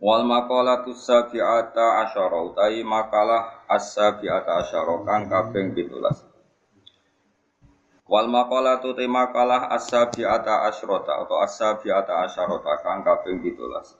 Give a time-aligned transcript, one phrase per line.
[0.00, 5.96] Wal maqalatu sabi'ata asyara utai makalah as-sabi'ata asyara kang kaping 17.
[8.04, 13.96] Wal maqalatu te makalah as-sabi'ata asyrata atau as-sabi'ata asyarata kang kaping 17.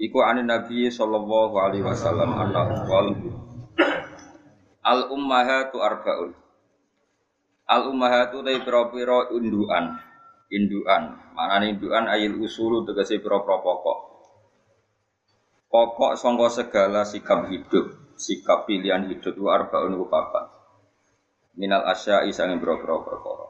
[0.00, 3.16] Iku anin Nabi sallallahu alaihi wasallam anna wal
[4.84, 6.32] al ummahatu arba'un.
[7.64, 10.09] Al ummahatu te pira-pira induan.
[10.50, 13.98] Induan, maknane induan ayil usulu tegese pira-pira pokok.
[15.70, 20.50] Pokok sangka segala sikap hidup, sikap pilihan hidup itu arbaun ku papat.
[21.54, 23.46] Minal asya'i sange pira-pira perkara.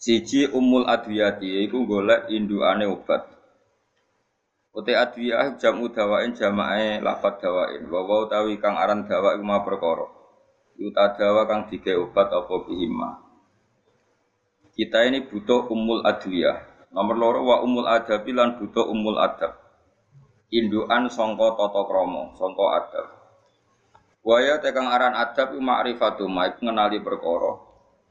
[0.00, 3.28] Siji umul adwiyati iku golek induane obat.
[4.72, 7.84] Uti adwiyah jamu dawain jamae lafat dawain.
[7.92, 9.60] Wa wa utawi kang aran dawa iku ma.
[10.80, 13.29] Yuta dawa kang dike obat apa bihima.
[14.70, 16.88] Kita ini butuh umul adwiyah.
[16.90, 19.54] Nomor loro wa umul adabi lan butuh umul adab.
[20.50, 23.06] Induan songko toto kromo, songko adab.
[24.26, 27.56] Waya tekang aran adab ma'rifatu ma iku ngenali perkara.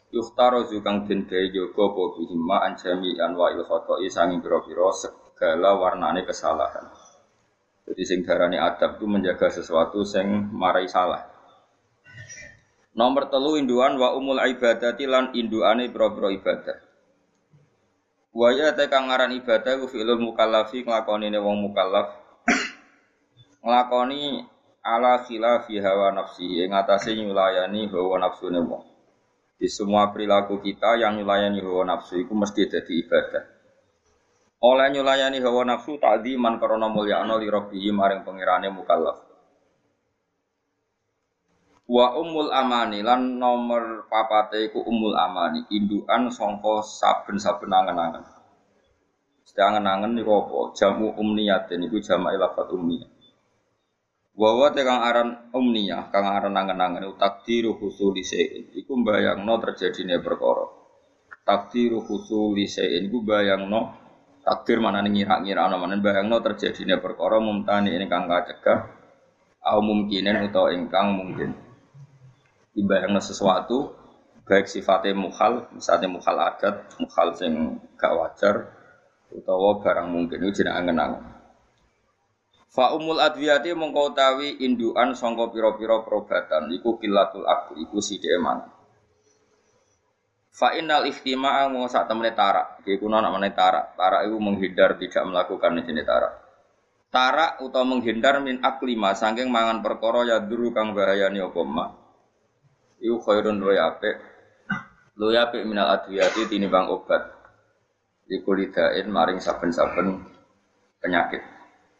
[0.10, 6.26] Yuhtaro zukang den gawe jaga apa bihima anjami anwa il khata'i sangi pira-pira segala warnane
[6.26, 6.90] kesalahan.
[7.86, 11.29] Jadi sing darani adab itu menjaga sesuatu sing marai salah.
[12.98, 16.78] Nomor telu induan wa umul ibadati lan induane pira-pira ibadah.
[18.34, 22.08] Waya te kang aran ibadah ku fi'lul mukallafi nglakoni wong mukallaf
[23.66, 24.46] nglakoni
[24.86, 28.86] ala khilafi hawa nafsi ing atase nyulayani hawa nafsune wong.
[29.60, 33.44] Di semua perilaku kita yang nyulayani hawa nafsu itu mesti jadi ibadah.
[34.66, 39.29] Oleh nyulayani hawa nafsu takdiman karena mulyakno li rabbihi maring pengirane mukallaf.
[41.90, 48.22] Wa umul amani lan nomor papate iku umul amani, indukan sangka saben-saben angen-angen.
[49.42, 50.78] Sedang angen-angen niku apa?
[50.78, 53.10] Jamu umniyat niku jamak lafat umniyah.
[54.38, 58.70] Wa wa te kang aran umniyah, kang aran angen-angen takdiru husuli sein.
[58.78, 60.70] Iku mbayangno terjadine perkara.
[61.42, 63.98] Takdiru husuli sein iku bayangno
[64.46, 68.94] takdir mana ngira-ngira ana mana bayangno terjadine perkara mumtani ini kang kacegah
[69.62, 71.69] au mungkinen utawa ingkang mungkin
[72.80, 74.00] dibayangno sesuatu
[74.50, 78.56] baik sifatnya mukhal, misalnya mukhal adat, mukhal sing gak wajar,
[79.30, 81.24] utawa barang mungkin itu jeneng angen-angen.
[82.74, 88.66] Fa umul adwiyati mongko utawi indukan sangka pira-pira perobatan iku kilatul akli iku sithik eman.
[90.50, 93.94] Fa innal ihtima'a mau sak temene tarak, iki kuna namane tarak.
[93.94, 96.34] Tarak itu menghindar tidak melakukan jenis tarak.
[97.10, 101.90] Tarak utawa menghindar min aklima saking mangan perkara ya duru kang bahayani apa mak
[103.00, 104.16] iku khairun luwe apik.
[105.20, 107.28] Luwe apik minal adwiyati tinimbang obat.
[108.30, 110.22] Iku lidain maring saben-saben
[111.02, 111.42] penyakit.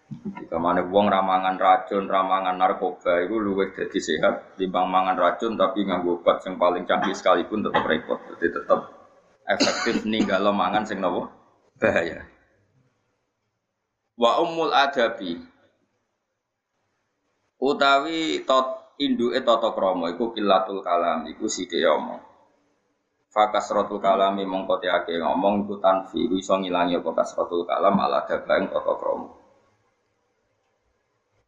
[0.10, 4.58] Jika mana wong ramangan racun, ramangan narkoba itu luwih jadi sehat.
[4.58, 8.18] Timbang mangan racun tapi nganggo obat yang paling canggih sekalipun tetap repot.
[8.34, 8.90] Jadi tetap
[9.46, 11.30] efektif ninggal mangan sing nopo?
[11.78, 12.26] Bahaya.
[14.18, 15.40] Wa ummul adabi.
[17.60, 22.20] Utawi tot induke tata krama iku kilatul kalam iku sithik omong.
[23.32, 28.94] Fakasratul kalami mongko teake ngomong iku tanfi iso ngilangi apa kasratul kalam ala dabaing tata
[29.00, 29.32] krama.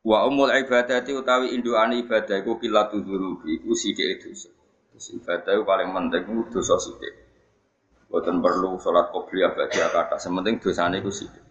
[0.01, 4.49] Wa umul ibadati utawi induane ibadah iku kilatul dzunubi iku sithik dosa.
[4.95, 7.13] Terus ibadah iku paling penting iku dosa sithik.
[8.07, 11.50] Boten perlu salat qobliyah bagi kata, sementing dosane iku sithik.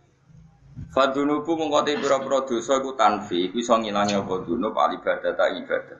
[0.88, 5.98] Fadunubu mengkoti pira-pira dosa iku tanfi, iku iso ngilangi apa dunub al ibadah ta ibadah.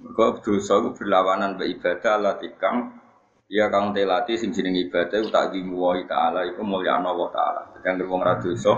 [0.00, 2.96] Mergo dosa iku berlawanan be ibadah lati kang
[3.50, 7.74] ya kang telati sing jeneng ibadah tak dimuwahi taala iku mulyana wa taala.
[7.74, 8.72] Sedang wong ra dosa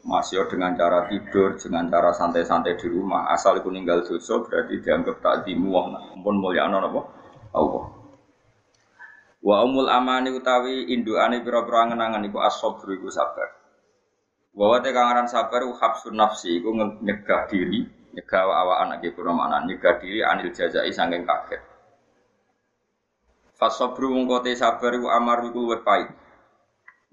[0.00, 5.20] masih dengan cara tidur, dengan cara santai-santai di rumah, asal iku ninggal dosa berarti dianggap
[5.20, 7.00] tak dimuwah, pun mulyana apa?
[7.52, 7.84] Allah.
[9.40, 13.59] Wa umul amani utawi indukane pira-pira angen-angen iku as-sabr iku sabar.
[14.50, 19.62] Bahwa te kang aran sabar habsun nafsi iku nyegah diri, nyegah awak anak iku mana
[19.62, 21.62] nyegah diri anil jazai saking kaget.
[23.54, 26.10] Fasabru mungko te sabar iku amar iku luwih pahit.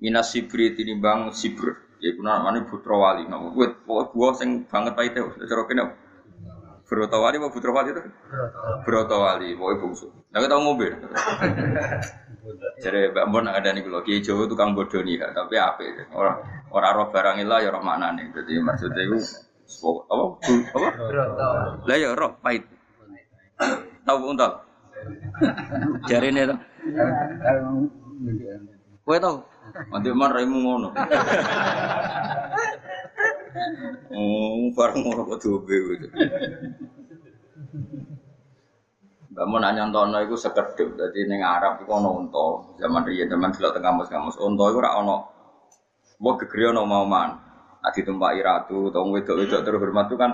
[0.02, 1.76] Minas sibri tinimbang sibr.
[1.98, 3.26] Iku namane putra wali.
[3.26, 5.18] Nama wit buah sing banget paite.
[5.50, 5.84] Cara kene
[6.88, 8.00] Broto wali apa putra wali itu?
[8.88, 10.08] Broto wali, pokoknya bungsu.
[10.32, 10.96] Kita tahu mobil.
[12.80, 15.84] Jadi Mbak Mon ada nih kalau Kiai Jawa tukang bodoh nih, tapi apa?
[16.16, 16.38] Orang
[16.72, 18.32] orang roh barang ilah ya roh mana nih?
[18.32, 19.20] Jadi maksudnya itu
[20.08, 20.26] apa?
[20.72, 20.88] Apa?
[21.84, 22.64] Lah ya roh pahit.
[24.08, 24.64] Tahu untal?
[26.08, 26.60] Jari ini tuh.
[29.04, 29.44] Kue tahu?
[29.92, 30.96] Nanti man raimu ngono.
[34.14, 36.08] Oh, bareng ngono kok dobe gitu.
[39.38, 43.94] Nanya nonton itu sekedip, jadi neng Arab itu ono unta, zaman riya, zaman dulu tengah
[43.94, 45.18] kamus kamus, unta itu rak ono,
[46.18, 47.38] mau gegeri ono mauman,
[47.86, 50.32] adi tempat iratu, tong wedok wedok terhormat itu kan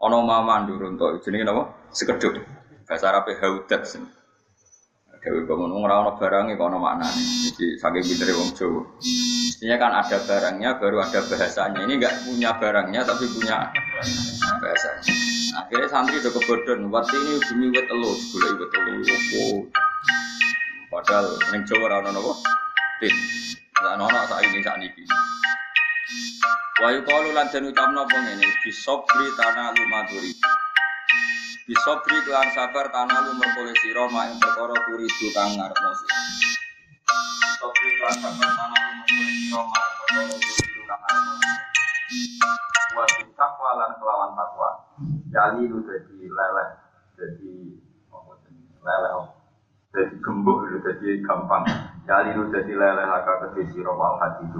[0.00, 1.92] ono mauman dulu unta, jadi apa?
[1.92, 2.32] Sekedip,
[2.88, 3.84] bahasa Arab haudat.
[5.22, 7.22] Dewi bangun ora ono barangnya kok ono maknane.
[7.46, 8.82] Jadi saking pintere wong Jawa.
[8.98, 11.78] Mestinya kan ada barangnya baru ada bahasanya.
[11.86, 13.70] Ini enggak punya barangnya tapi punya
[14.58, 15.14] bahasanya.
[15.62, 16.90] Akhirnya santri udah kebodohan.
[16.90, 18.92] Waktu ini demi wet telu, boleh wet telu.
[19.38, 19.58] Oh.
[20.90, 22.32] Padahal ning Jawa ora ono napa?
[22.98, 23.14] Tin.
[23.78, 25.06] Lah ono sak ini sak niki.
[26.82, 30.34] Wa yuqalu lan den ucapno apa ngene, bisobri tanah lumaduri.
[31.62, 36.18] Bisobri kelan sabar tanah lu merkole sira mak ing perkara turidu kang ngarepno sira.
[37.38, 41.54] Bisobri kelan sabar tanah lu merkole sira mak ing perkara turidu kang ngarepno sira.
[42.98, 43.04] Wa
[43.38, 44.70] takwa lan kelawan takwa.
[45.30, 46.68] Yali lu dadi leleh,
[47.14, 47.78] jenenge?
[48.82, 49.12] Leleh.
[49.94, 51.62] Dadi gembuk lu dadi gampang.
[52.10, 54.58] Yali lu dadi leleh laka kedhe sira wal hati itu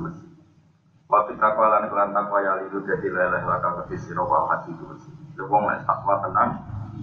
[1.11, 4.87] Waktu takwa lan kelan takwa yali lu dadi leleh laka kedhe sira wal hati itu
[5.43, 6.51] Wong nek takwa tenang,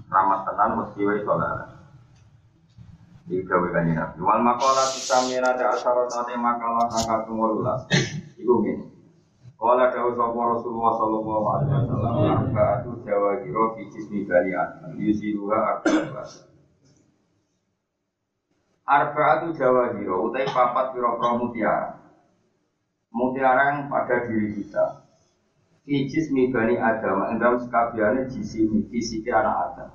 [0.09, 1.69] ramah tenan mesti wae sholat.
[3.29, 4.17] Iki gawe kanjeng Nabi.
[4.25, 7.85] Wal maqala tisamina ta asharat makalah angka kumulas.
[8.41, 8.89] Iku ngene.
[9.59, 16.47] Kala dawuh sapa Rasulullah sallallahu alaihi wasallam arba'atu jawahiro fi jismi bani adam yusiruha arba'atu
[18.87, 21.91] Arba'atu jawahiro utai papat pira-pira mutiara.
[23.11, 24.98] Mutiara yang pada diri kita.
[25.89, 28.61] Ijis mibani Adam, endam sekabiane jisi
[28.93, 29.89] fisiki anak Adam.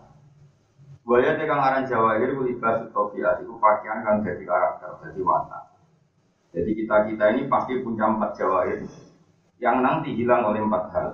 [1.06, 5.62] Buaya tekan aran Jawahir ku libas utopiat itu pakaian kang jadi karakter, jadi watak.
[6.50, 8.82] Jadi kita kita ini pasti punya empat Jawahir
[9.62, 11.08] yang nanti hilang oleh empat hal.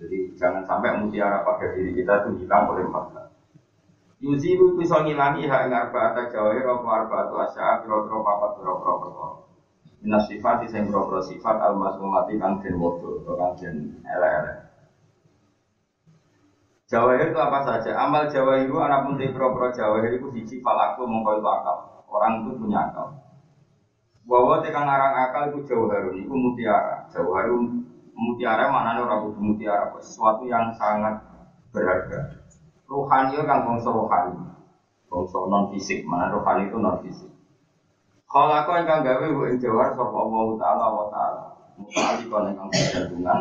[0.00, 3.26] Jadi jangan sampai mutiara pada diri kita itu hilang oleh empat hal.
[4.24, 9.28] Yuzilu bisa ngilangi hak ngarba atau jawahir apa arba atau asya kira-kira papat perkara.
[9.98, 14.54] Minas sifat sing boro sifat al masmumati kang den wodo atau kang den ele-ele.
[16.88, 17.92] Jawahir itu apa saja?
[18.00, 21.76] Amal jawahir itu anak pun pro-pro jawahir itu siji falaku itu akal.
[22.08, 23.12] Orang itu punya akal.
[24.24, 27.04] Bahwa tekan ngarang akal itu jawahir itu mutiara.
[27.12, 27.52] Jawahir
[28.16, 31.20] mutiara mana orang itu mutiara sesuatu yang sangat
[31.74, 32.40] berharga.
[32.88, 34.48] Rohani kan bangsa rohani,
[35.12, 36.08] bangsa non fisik.
[36.08, 37.28] Mana rohani itu non fisik.
[38.28, 41.42] Kalau aku ingkang gawe bu jawar sapa Allah taala wa taala.
[41.80, 43.38] Mutali kon ingkang bergantungan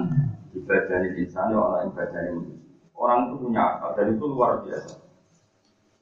[0.56, 2.72] ibadah insan ya ora ibadah manusia.
[2.96, 4.96] Orang itu punya akal dan itu luar biasa.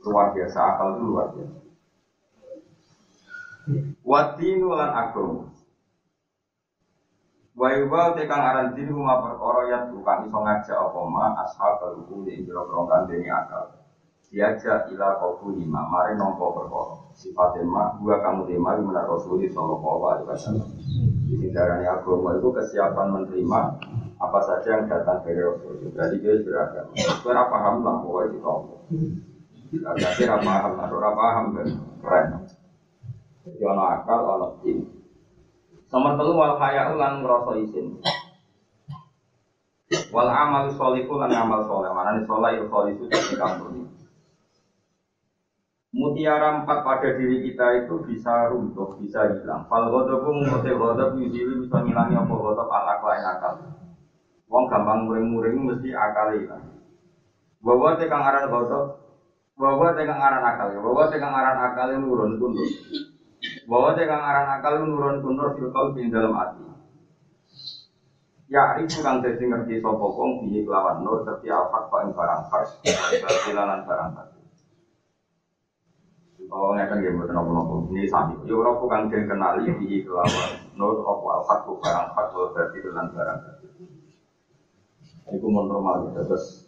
[0.06, 1.58] Luar biasa akal itu luar biasa.
[4.06, 5.50] Wadinu lan agama.
[7.58, 11.26] Wa yuwa tekang aran dinu ma perkara ya tukang iso ngajak apa ma
[11.96, 13.82] hukum ing jero-jero kandhane akal
[14.30, 20.04] diajak ila kaufu lima mari nompo perkara sifat tema dua kamu tema menar rasulullah sallallahu
[20.12, 20.68] alaihi wasallam.
[21.26, 23.62] Di darahnya agama itu kesiapan menerima
[24.16, 25.80] apa saja yang datang dari rasul.
[25.96, 26.92] Berarti dia beragama.
[26.94, 28.76] Itu paham lah pokoknya di tompo
[29.84, 31.68] tidak kira paham atau paham kan
[32.00, 32.26] keren.
[33.46, 34.78] Jadi ono akal ono tim
[35.94, 37.88] nomor telu wal kaya ulang ngerasa isin
[40.12, 41.92] wal amal soliku lan amal soleh.
[41.94, 43.06] Mana nih soleh itu soleh itu
[43.38, 43.85] kampung ini
[45.96, 49.64] mutiara empat pada diri kita itu bisa runtuh, bisa hilang.
[49.72, 53.54] Fal ghadabu mungkote ghadab yuzilu bisa ngilangi apa ghadab al akal akal.
[54.52, 56.84] Wong gampang muring-muring mesti akal hilang.
[57.64, 58.84] Bahwa tekang aran ghadab,
[59.56, 62.68] bahwa tekang aran akal, bahwa tekang aran akal yang nurun kundur.
[63.64, 66.68] Bahwa tekang aran akal yang nurun kundur filkal di dalam hati.
[68.46, 73.82] Ya, itu kang dadi ngerti sapa wong piye kelawan nur kok ing barang fars, barang
[73.90, 74.35] barang fars.
[76.54, 77.74] Oh, ngeten nggih mboten napa-napa.
[77.90, 78.34] Ini sami.
[78.46, 83.08] Yo ora kang den kenali iki kelawan nur apa al haq barang hak berarti lan
[83.14, 83.40] barang.
[85.34, 86.14] Iku mun normal.
[86.14, 86.66] Terus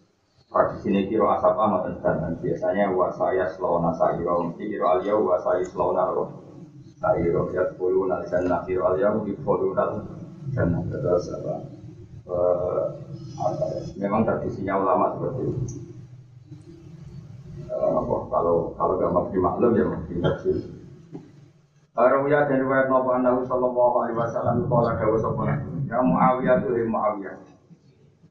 [0.50, 5.36] tradisi ini kiro asap amat dan biasanya wa saya selona sayro mesti kiro alia wa
[5.43, 6.29] saya selona roh
[6.98, 10.01] Ayo ya puluh nal jannah fi al yaum di puluh nal
[10.50, 11.53] jannah terus apa?
[12.25, 12.86] Eh,
[13.38, 13.79] ya?
[14.01, 15.87] Memang tradisinya ulama seperti itu.
[17.67, 20.55] Apa, kalau kalau gak mau dimaklum ya mau ditafsir.
[21.97, 25.57] Rawiya dan riwayat Nabi Anahu Sallallahu Alaihi Wasallam Kala dawa sopana
[25.89, 27.36] Ya Muawiyah tuh Muawiyah.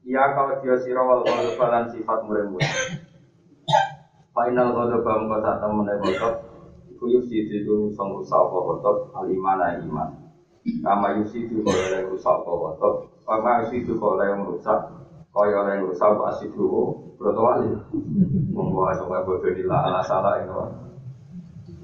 [0.07, 2.71] Iya kalau dia sirawal kalau balan sifat murid-murid.
[4.31, 6.33] Final ghadaba mengko sak temene ghadab.
[6.87, 10.15] Iku yusidu itu sang rusak apa ghadab alimana iman.
[10.79, 12.93] Kama yusidu kaya oleh rusak apa ghadab,
[13.27, 14.79] kama yusidu kaya oleh rusak
[15.37, 15.77] kaya
[16.33, 16.65] asidu
[17.17, 17.69] broto wali.
[18.57, 20.53] Bodoh di ala salah itu.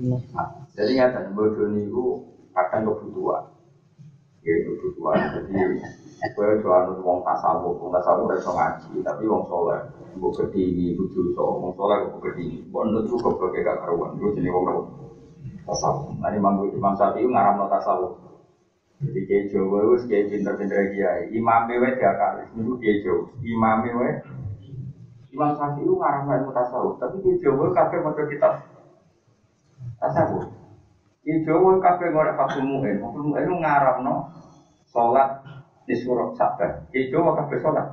[0.10, 3.46] Nah, jadi bodoh niku kadang kebutuhan.
[4.42, 5.18] Ya kebutuhan.
[5.38, 5.54] Jadi
[6.24, 9.84] gue doa wong tasawuf, wong tasawuf ngaji, tapi wong soleh
[10.16, 12.64] Mbok kedini, buju so, wong soleh kedini.
[12.72, 14.16] Mbok nut kok kok gak karuan.
[14.16, 14.88] Iku jenenge wong?
[15.68, 16.16] Tasawuf.
[16.24, 18.16] Nah, Imam Imam Syafi'i ngaramno tasawuf.
[19.04, 21.22] Jadi kiai Jawa itu kiai pinter-pinter kiai.
[21.36, 22.44] Imam wae diakali.
[22.56, 23.24] Niku kiai Jawa.
[23.44, 24.12] Imam wae
[25.34, 28.54] Imam Syafi'i itu ngaramno ilmu tasawuf, tapi kiai Jawa kabeh maca kitab
[30.00, 30.46] tasawuf.
[31.26, 32.96] Kiai Jawa kabeh ngorek Fathul Mu'in.
[33.04, 34.14] Fathul Mu'in itu ngaramno
[34.88, 35.28] salat
[35.84, 36.88] di surat sabar.
[36.94, 37.86] Kiai Jawa kabeh salat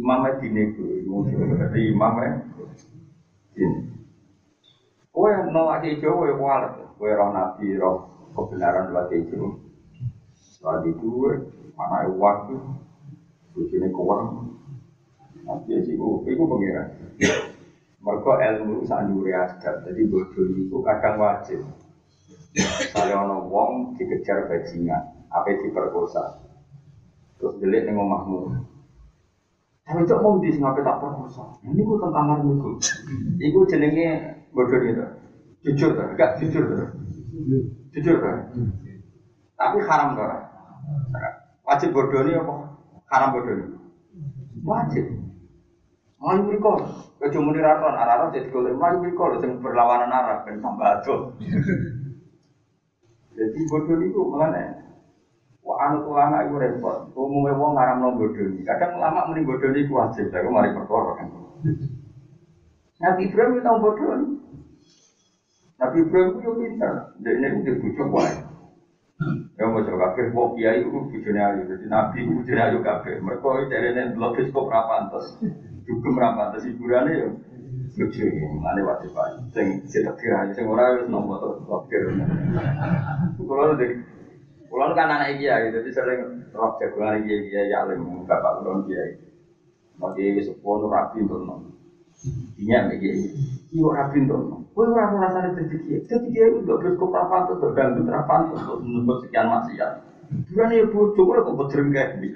[0.00, 2.40] imamnya itu, jadi imamnya
[3.52, 3.80] dini.
[5.12, 9.58] Kue nolak hijau, kue kualat, kue roh nabi, roh kebenaran lewat hijau.
[10.36, 11.08] Setelah itu,
[11.74, 12.56] mana waktu,
[13.56, 14.56] bujini kurang.
[15.44, 16.88] Nanti sih, itu pengiran.
[18.00, 21.60] Mereka ilmu sanjuri asdap, jadi bodoh itu kadang wajib.
[22.56, 26.42] Misalnya ono wong dikejar bajingan, apa diperkosa,
[27.38, 28.66] terus delik ning omahmu.
[29.84, 31.44] Tapi cok mau di ngapain tak perkosa.
[31.66, 32.74] Ini gue tentang kamar musuh.
[33.42, 35.04] Iku jenenge bodoh itu.
[35.66, 36.14] Jujur kan?
[36.14, 36.88] Enggak jujur kan?
[37.90, 38.38] Jujur kan?
[39.58, 40.42] Tapi haram kan?
[41.66, 42.54] Wajib bodoh ini apa?
[43.10, 43.66] Haram bodoh ini?
[44.62, 45.04] Wajib.
[46.20, 46.72] Melayu mereka,
[47.16, 51.32] kecuali muni raron, araron jadi golek melayu mereka, yang berlawanan arah, ben tambah aduh.
[53.32, 54.80] Jadi bodoh itu mengenai
[55.60, 57.12] Wah, anu ulama itu repot.
[57.12, 60.32] Umumnya wong ngaram no bodoh Kadang ulama mending bodoh ini wajib.
[60.32, 61.28] Tapi mari perkara kan.
[63.00, 64.39] Nabi Ibrahim itu bodoh
[65.80, 66.94] Nabi Ibrahim itu pintar.
[67.24, 68.34] Dia ini udah bujuk wae.
[69.56, 71.62] Ya mau coba kafir, mau kiai itu bujurnya ayu.
[71.72, 73.16] Jadi Nabi itu bujurnya ayu kafir.
[73.20, 75.24] Mereka dari ini blogis kok rapantes.
[75.88, 77.28] Juga merapantes hiburannya ya.
[77.90, 79.40] Lucu ini, mana wajib aja.
[79.56, 82.12] Sing cetak kira aja, sing orang itu nomor tuh kafir.
[83.40, 83.74] Kalau
[84.70, 86.20] Kulon kan anak gitu, jadi sering
[86.54, 89.18] roh jagoan iya iya ya alim bapak kulon iya.
[89.98, 91.74] Mau bisa pun rapi untuk nom.
[92.54, 93.10] Iya iya
[93.82, 94.59] rapi nom.
[94.70, 95.98] Kue orang rasanya jadi kia.
[96.06, 99.92] Jadi kia itu gak terus kok rapan tuh tergantung rapan tuh untuk menurut sekian maksiat.
[100.30, 102.28] Bukan ya bu, coba kok gini.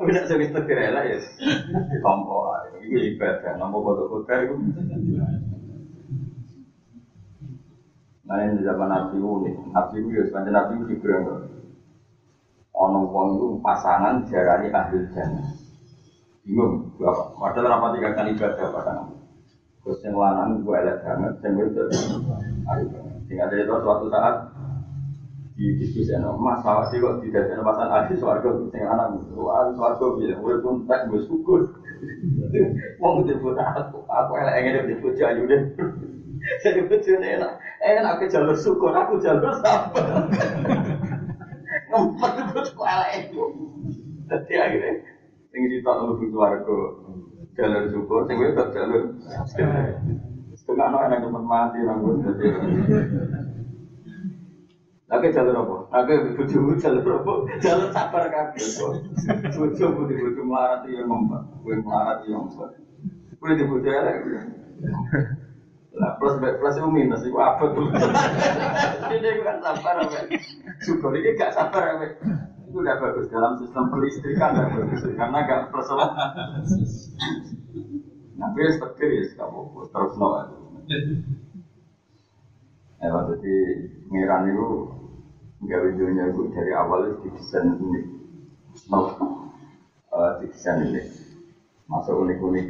[0.00, 1.18] Tapi tidak sebisa tirela ya.
[2.00, 3.52] Tompo, itu ibadah.
[3.58, 4.54] Nomor foto-foto itu.
[8.30, 11.50] Nah ini zaman Nabi unik, Nabi ya sepanjang Nabi itu figurnya
[12.80, 15.59] Ono wong itu pasangan jarani ahli jannah.
[16.50, 17.30] Bingung, berapa?
[17.38, 19.14] Padahal rapat tiga kali ibadah Nabi.
[19.86, 21.82] Terus yang lanang gue elek banget, yang gue itu.
[23.30, 24.50] Sehingga dari itu suatu saat
[25.54, 29.72] di diskusi no, mas awak sih kok tidak ada pasangan ahli suarga, sing anak ahli
[29.78, 31.70] suarga bilang, gue pun tak gue syukur.
[32.98, 35.62] Wong disebut aku, aku elek ingin disebut jayu deh.
[36.66, 37.52] Jadi bujune enak.
[37.78, 40.26] Enak aku jalur syukur, aku jalur sabar.
[41.94, 42.60] Ngempet itu
[43.14, 43.42] itu.
[44.26, 45.09] Jadi akhirnya
[45.50, 46.78] sing sitok mlebu swarga
[47.58, 49.02] jalur syukur, sing wedok jalur
[50.54, 52.46] setengah no enak cepat mati nanggung jadi.
[55.10, 55.76] Lagi jalur apa?
[55.90, 57.32] Lagi bujumu jalur apa?
[57.58, 58.54] Jalur sabar kok.
[59.58, 62.70] Bojo putih bojo melarat yang ngomong, gue melarat yang ngomong.
[63.42, 64.16] Gue di bojo elek.
[65.98, 67.90] Lah plus plus itu minus itu apa tuh?
[69.10, 70.30] Ini kan sabar apa?
[70.78, 72.06] Syukur ini gak sabar apa?
[72.70, 76.10] Itu udah bagus dalam sistem pelistrikan udah bagus karena gak persoalan.
[78.38, 80.28] Nabi ya setir ya kamu terus no.
[83.02, 83.54] Ya jadi
[84.06, 84.68] pengiran itu
[85.66, 88.04] nggak videonya itu dari awal itu didesain unik,
[88.88, 89.00] no,
[90.40, 91.02] didesain ini
[91.90, 92.66] masuk unik-unik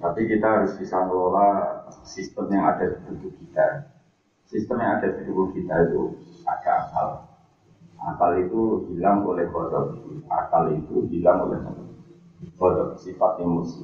[0.00, 3.92] tapi kita harus bisa ngelola sistem yang ada di tubuh kita.
[4.48, 6.16] Sistem yang ada di tubuh kita itu
[6.48, 7.33] ada akal.
[8.04, 9.96] Akal itu hilang oleh kodok.
[10.28, 11.58] Akal itu hilang oleh
[12.60, 13.80] kodok sifat emosi.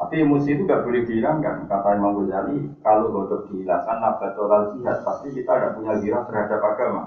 [0.00, 1.68] Tapi emosi itu nggak boleh dihilangkan.
[1.68, 7.02] Kata Imam Ghazali, kalau godok dihilangkan, nabatolal jihad, pasti kita tidak punya girah terhadap agama.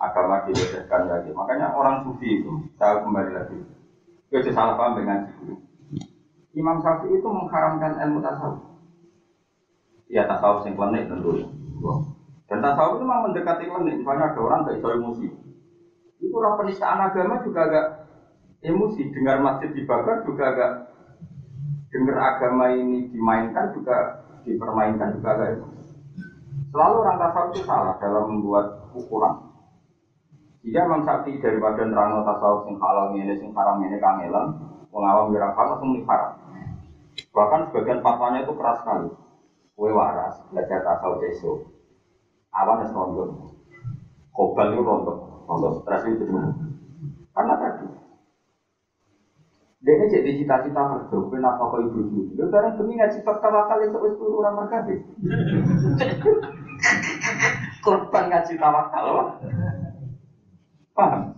[0.00, 1.28] Agama dilecehkan lagi.
[1.36, 3.58] Makanya orang sufi itu, saya kembali lagi.
[4.32, 5.58] Itu salah paham dengan itu.
[6.56, 8.62] Imam Syafi'i itu mengharamkan ilmu tasawuf.
[10.10, 11.46] Ya tasawuf yang klinik tentu.
[12.50, 14.02] Dan tasawuf itu memang mendekati klinik.
[14.02, 15.26] Misalnya ada orang gak iso emosi.
[16.18, 17.86] Itu orang penistaan agama juga agak
[18.66, 19.02] emosi.
[19.14, 20.70] Dengar masjid dibakar juga agak
[21.94, 25.80] dengar agama ini dimainkan juga dipermainkan juga agak emosi.
[26.74, 28.66] Selalu orang tasawuf itu salah dalam membuat
[28.98, 29.46] ukuran.
[30.66, 34.58] Jika Imam Syafi'i daripada nerangno tasawuf sing halal ini, sing haram ini kangelan,
[34.90, 36.34] pengawam wirafah langsung haram.
[37.30, 39.08] Bahkan sebagian fatwanya itu keras sekali.
[39.78, 41.79] Kue waras, belajar tasawuf esok.
[42.50, 43.22] Awan es rondo.
[44.34, 45.12] Kobal itu rondo.
[45.46, 46.24] Rondo stres itu
[47.30, 47.86] Karena tadi.
[49.80, 52.36] Dia ini jadi cita-cita kerja, kenapa kau ibu ibu?
[52.36, 54.84] Dia sekarang demi ngaji tawakal itu wis turu orang mereka
[57.84, 59.40] Korban ngaji tawakal,
[60.92, 61.32] paham?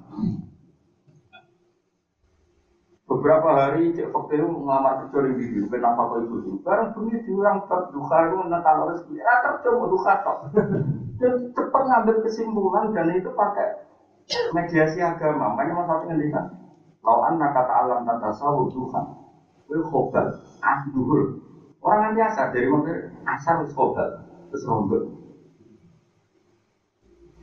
[3.07, 6.59] Beberapa hari cek fakir ngelamar kerja di video, kenapa kau ikut itu?
[6.67, 10.37] Barang bunyi diurang bab duka itu menentang rezeki, ya kerja mau duka tok.
[11.21, 13.83] Dan cepat ngambil kesimpulan dan itu pakai
[14.55, 15.53] mediasi agama.
[15.53, 16.45] Makanya mas Satu ngendikan,
[17.03, 19.05] kalau anak kata alam tata sawu Tuhan,
[19.67, 20.27] itu khobal,
[20.63, 21.43] ah duhur.
[21.83, 23.11] Orang nanti asar dari mana?
[23.27, 24.23] Asar itu khobal,
[24.55, 24.63] terus.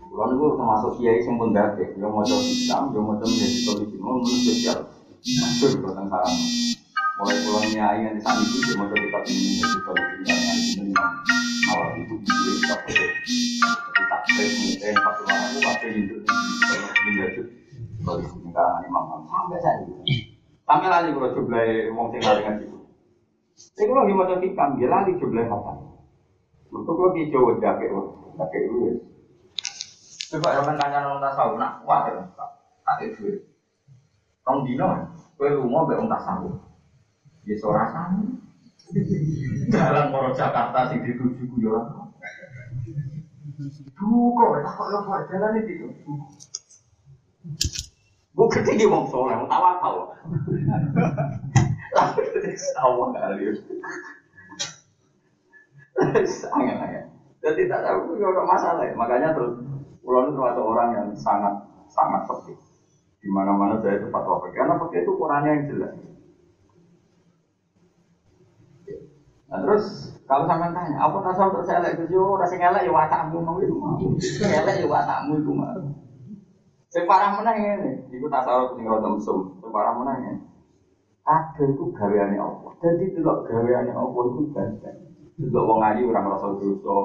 [0.09, 3.95] Kalau itu termasuk kiai yang pun yang mau coba Islam, yang mau coba menjadi solusi,
[4.01, 4.79] mau menurut sosial.
[5.19, 6.37] Masyur buatan sarang.
[7.19, 10.95] Mulai pulang nyai di sana itu mau kita ini jadi kalau kita ini
[11.67, 12.79] awal itu dia tak.
[12.87, 17.41] Tapi tak boleh mungkin itu pakai hidup kalau dia itu
[18.07, 19.83] kalau di sekarang imam sampai saya
[20.63, 22.65] sampai lali kalau jumlah wong sing lali ngaji.
[23.75, 24.23] Saya kalau lagi mau
[24.79, 25.71] dia lali jumlah apa?
[26.71, 27.91] Untuk di Jawa jaket,
[28.39, 28.79] jaket itu.
[30.31, 32.23] Coba orang tanya orang tasawuf, nak wah ya,
[32.87, 33.43] tak itu.
[34.47, 34.87] Rong dino,
[35.35, 36.68] lunga mbek wong tasawuf.
[37.47, 38.39] Ya ora sami.
[39.69, 42.09] Jalan karo Jakarta sing dituju ku yo ora.
[43.99, 45.73] Duko, tak kok yo kok jalan iki.
[48.31, 50.15] Bu ketinggi wong soleh, wong tawakal.
[51.91, 52.07] Lah
[52.55, 53.43] sawah kali.
[56.23, 57.01] Sangat ya.
[57.43, 58.87] Jadi tak tahu itu masalah.
[58.95, 59.59] Makanya terus
[60.03, 61.55] pulau itu termasuk orang yang sangat
[61.91, 62.55] sangat sepi.
[63.19, 65.93] Di mana-mana saya itu fatwa pakai karena pakai itu ukurannya yang jelas.
[69.49, 73.41] Nah terus kalau sampai tanya, apa tasawuf terus elek itu yo rasa elek ya watakmu
[73.41, 73.97] mau itu mau.
[74.45, 75.81] Elek ya watakmu itu mau.
[76.89, 79.57] Sing parah meneh ngene, iku tasawuf sing rada mesum.
[79.57, 80.41] Sing parah meneh ngene.
[81.25, 82.71] Kabeh iku gaweane Allah.
[82.77, 84.95] Dadi delok gaweane Allah iku banyak.
[85.41, 86.97] Delok wong ayu ora ngrasa dosa.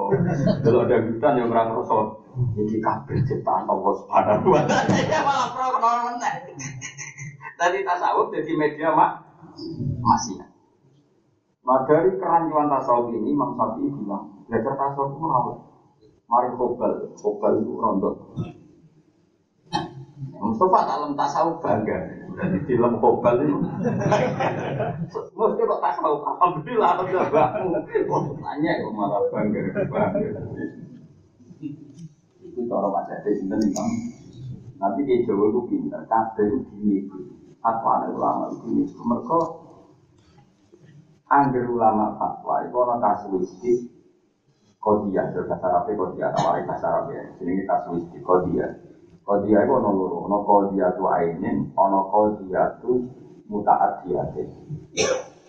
[0.61, 1.97] Delok dagutan yang ora ngrasa
[2.35, 4.97] jadi kabeh ciptaan Allah Subhanahu wa taala.
[5.13, 6.35] Ya malah pro meneh.
[7.57, 9.23] Tadi tasawuf jadi media mak
[10.05, 10.54] masih.
[11.65, 15.57] Nah dari kerancuan tasawuf ini Imam Syafi'i bilang belajar tasawuf itu rawat.
[16.29, 18.15] Mari kobal, kobal itu rontok.
[20.45, 22.21] Mustafa dalam tasawuf bangga.
[22.37, 23.57] Jadi film kobal itu.
[25.33, 28.37] Mesti kok tasawuf alhamdulillah apa bapakmu.
[28.45, 30.41] Tanya kok malah bangga bangga.
[32.45, 33.91] Itu cara baca di sini imam.
[34.75, 37.19] Nanti di Jawa itu pintar, kabeh itu.
[37.65, 38.85] Fatwa ada ulama itu.
[39.01, 39.39] Mereka
[41.35, 43.73] angger ulama fatwa itu orang kasuisti
[44.85, 47.23] kodia, dari bahasa Arab kodia, tawari bahasa Arab ya.
[47.41, 48.67] Ini kasuisti kodia.
[49.25, 53.01] Kodia itu ono loro, ono kodia tu ainin, ono kodia tu
[53.49, 54.47] mutaat diatin.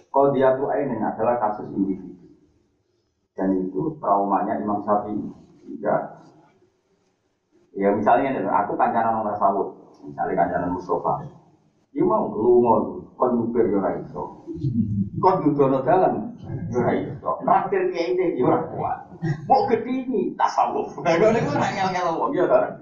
[0.07, 2.15] Kodia tu ainin adalah kasus individu.
[3.35, 5.27] Dan itu traumanya Imam Syafi'i.
[5.67, 6.15] Jika
[7.75, 9.67] Ya misalnya aku kancanan orang sawut,
[9.99, 11.27] misalnya kancanan Mustafa.
[11.91, 12.79] Dia mau lu mau
[13.51, 14.23] yo iso.
[15.21, 16.35] Kon judono dalan
[16.71, 17.31] yo iso.
[17.47, 18.99] Naktir kiai ini yo ora kuat.
[19.47, 20.91] Mau gedini tasawuf.
[20.99, 22.79] Ngene ku ora ngel-ngel wong ya ta.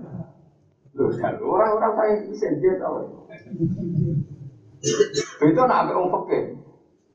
[0.98, 1.10] Lho
[1.46, 3.28] orang-orang saya bisa dia tahu.
[5.42, 6.40] Itu nak ambil wong peke.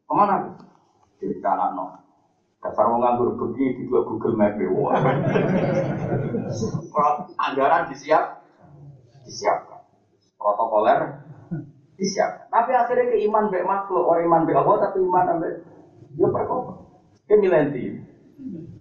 [0.07, 0.37] Ke mana?
[1.19, 1.85] Di kanan no.
[2.59, 4.99] Dasar mau nganggur pergi di dua Google Map Wah.
[7.39, 8.43] Anggaran disiap,
[9.23, 9.87] disiapkan.
[10.35, 11.28] Protokoler
[11.99, 12.47] disiapkan.
[12.49, 15.53] Tapi akhirnya ke iman baik makhluk, orang iman baik Allah, tapi iman sampai
[16.15, 16.73] dia perkara.
[17.27, 17.85] Dia milenti.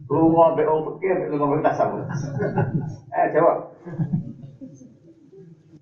[0.07, 2.05] Lu baik orang pergi, lu ngomong tasawuf.
[3.17, 3.73] Eh jawab.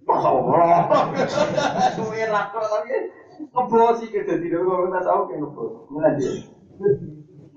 [0.07, 0.63] Masa Allah.
[1.99, 5.71] Suwi rakor tapi Ngebos sih kita tidak minta tahu kayak ngebos.
[5.91, 6.31] Dia?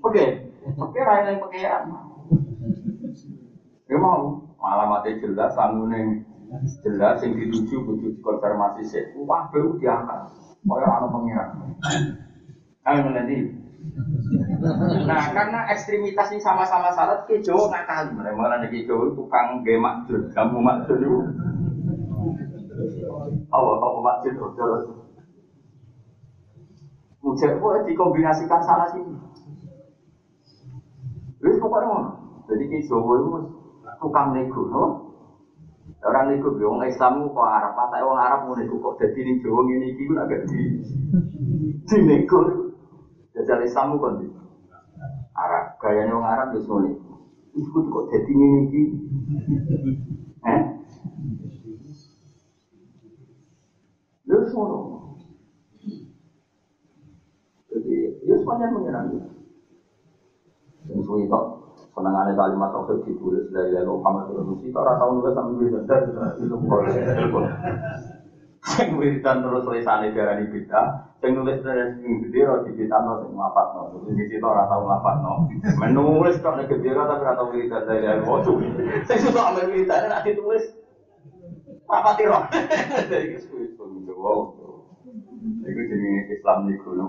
[0.03, 0.25] Oke,
[0.75, 1.83] oke raya yang pakaian.
[3.87, 6.28] Ya mau, alamatnya jelas, sanggune
[6.81, 9.03] jelas, yang dituju butuh konfirmasi sih.
[9.23, 10.33] Wah, baru diangkat.
[10.65, 11.47] Kaya anak pengiran.
[12.83, 13.37] Ayo nanti.
[15.07, 18.11] Nah, karena ekstremitas ini sama-sama salah, ke Jawa nakal.
[18.11, 21.19] Mereka malah Jawa tukang gemak jur, kamu mak jur itu.
[23.49, 24.69] Apa apa masjid hotel.
[27.19, 29.15] Mujak kok dikombinasikan salah sini.
[31.39, 32.11] Wis pokoknya ngono.
[32.51, 33.31] Jadi ki Jawa itu
[33.99, 34.83] tukang nego, no?
[35.99, 39.67] Orang nego bilang Islam kok Arab, apa orang Arab mau nego kok jadi nih Jawa
[39.67, 40.59] ini iki agak di
[41.83, 42.39] di nego.
[43.35, 44.31] Jadi Islam kok di
[45.35, 46.95] Arab, gayanya orang Arab wis ngono.
[47.51, 48.81] Iku kok jadi ini iki.
[50.47, 50.61] Eh?
[54.31, 54.79] Lu ngono.
[57.69, 59.07] Jadi, ya semuanya menyerang.
[60.87, 61.27] Yang suwi
[61.99, 66.01] senengannya kalimat tauhid ditulis dari lalu Muhammad Rasul kita orang tahu nulis sambil wiridan
[66.39, 66.95] itu boleh.
[68.79, 70.87] Yang wiridan terus tulisannya darah di bid'ah,
[71.23, 73.81] yang nulis dari sing gede roh di bid'ah no sing ngapat no.
[74.07, 75.33] Jadi kita orang tahu ngapat no.
[75.75, 78.55] Menulis kok nek gede roh tapi orang tahu wiridan dari lalu.
[79.03, 80.63] Saya suka ambil wiridan nanti tulis
[81.89, 82.39] apa tiro.
[83.11, 84.39] Jadi itu wow.
[85.63, 87.05] Itu jenis Islam nih kuno.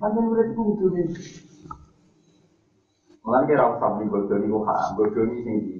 [0.00, 1.06] Panjang udah itu kudu nih.
[3.20, 5.76] Mulai kira usah nih kok haram, bodoh nih tinggi.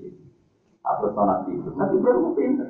[0.84, 2.68] Atau sonat itu, nanti baru pinter.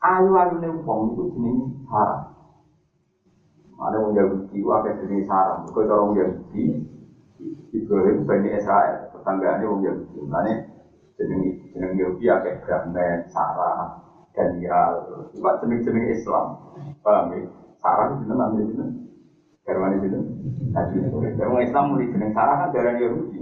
[0.00, 1.58] Ayu ayu nih uang itu jenis
[1.90, 2.30] haram.
[3.80, 5.64] Ada yang Yahudi, wakil jenis haram.
[5.72, 6.64] Kau orang Yahudi,
[7.72, 10.18] Ibrahim bani Israel, tetanggaannya orang Yahudi.
[11.18, 13.98] Jenis jenis Yahudi akeh Brahman, Sarah,
[14.32, 14.92] Daniel,
[15.34, 16.46] itu jenis-jenis Islam.
[17.02, 17.44] Paham ya?
[17.82, 19.09] Sarah itu jenis namanya jenis.
[19.70, 20.18] Karena itu,
[20.74, 20.98] tadi
[21.46, 23.38] orang Islam mulai jeneng Sarah kan darah Yahudi.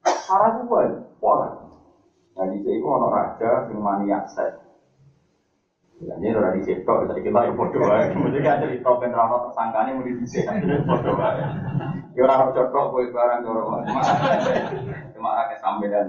[0.00, 0.88] Sarah itu buat
[1.20, 1.60] pola.
[2.40, 4.56] Nah di sini ono raja yang maniak seks.
[6.00, 7.84] Ya, ini orang di situ, tadi kita yang bodoh.
[7.84, 11.20] Kemudian kan cerita ben rano tersangkanya mau di sini, bodoh.
[12.16, 13.84] Ya orang cocok, boleh barang dorong.
[15.12, 16.08] Cuma ada kesambilan.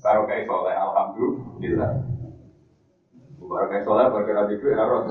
[0.00, 1.92] Baru kayak soleh, alhamdulillah.
[3.44, 5.04] Baru kayak soleh, baru kayak radio, ya roh.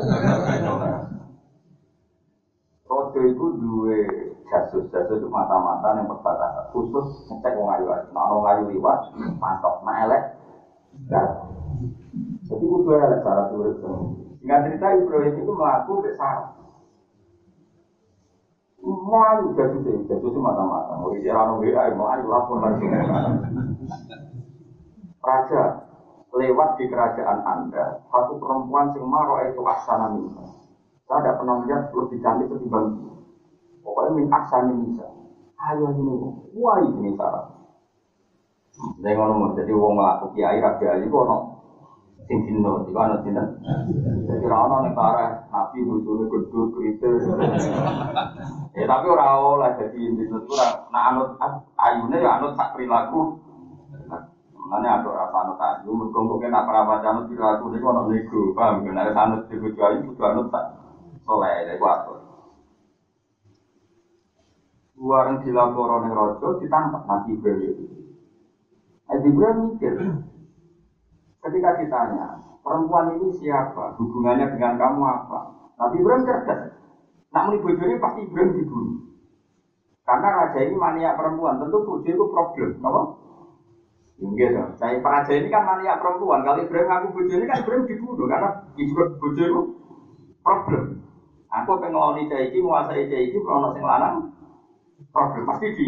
[3.31, 3.99] Itu dua
[4.51, 8.07] jasus, jasus itu mata-mata yang perbatasan khusus ngecek wong ayu ayu.
[8.11, 8.99] Nah wong ayu liwat,
[9.39, 10.23] mantap, nah elek.
[12.43, 13.79] Jadi itu dua elek cara turut.
[14.43, 16.51] Singkat cerita Ibrahim itu melaku ke sarah.
[18.83, 20.99] Mau jasus itu, jasus itu mata-mata.
[20.99, 22.83] Mau di jalan WA, mau ayu lapor lagi.
[25.23, 25.63] Raja
[26.33, 30.43] lewat di kerajaan Anda, satu perempuan sing maro itu asana minta.
[31.07, 33.13] Saya tidak pernah melihat lebih cantik ketimbang dia.
[33.83, 35.05] Pokoknya min aksani bisa.
[35.63, 36.15] Ayo ini,
[36.55, 37.53] wah ini sarah.
[38.73, 41.37] Saya ngomong, jadi wong ngelaku kiai raja ayu kok no.
[42.23, 43.35] Sing dino, di mana sini?
[44.23, 47.27] Jadi rano nih parah, nabi bujune gedut kritis.
[48.73, 50.53] Ya tapi orang oleh jadi dino itu
[50.89, 51.37] nah anut
[51.77, 53.37] ayune ya anut sak perilaku.
[54.55, 58.81] Makanya ada rasa anut ayu, mergongkongnya nak perawat anut perilaku ini kok no nego, paham?
[58.81, 60.82] Karena anut dibujuk ayu, butuh anut tak
[61.23, 62.15] soleh, apa?
[64.93, 67.75] Dua orang dilapor oleh rojo ditangkap Nabi Ibrahim.
[69.09, 69.93] Nabi Ibrahim mikir,
[71.43, 73.99] ketika ditanya, perempuan ini siapa?
[73.99, 75.39] Hubungannya dengan kamu apa?
[75.75, 76.61] Nabi Ibrahim cerdas.
[77.33, 78.99] Meni bojone pasti Ibrahim dibunuh.
[80.05, 83.01] Karena raja ini mania perempuan, tentu bojo itu problem, apa?
[84.21, 84.71] Enggak dong.
[84.77, 86.45] Saya raja ini kan mania perempuan.
[86.45, 89.61] Kalau Ibrahim ngaku bojo kan Ibrahim dibunuh karena Ibrahim bojo itu
[90.45, 90.83] problem.
[91.53, 94.25] Aku pengeloni caiki, menguasai caiki, kalau sing lanang,
[95.13, 95.85] problem pasti di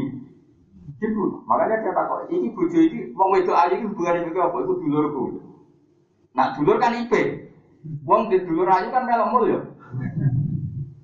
[1.02, 1.42] dibunuh.
[1.50, 4.62] Makanya dia takut, ini bojo ini, wong itu aja ini hubungannya juga apa?
[4.62, 5.24] Itu dulurku.
[6.38, 7.50] Nah dulur kan ipe.
[8.06, 9.60] Wong di dulur ayu kan melok mul ya.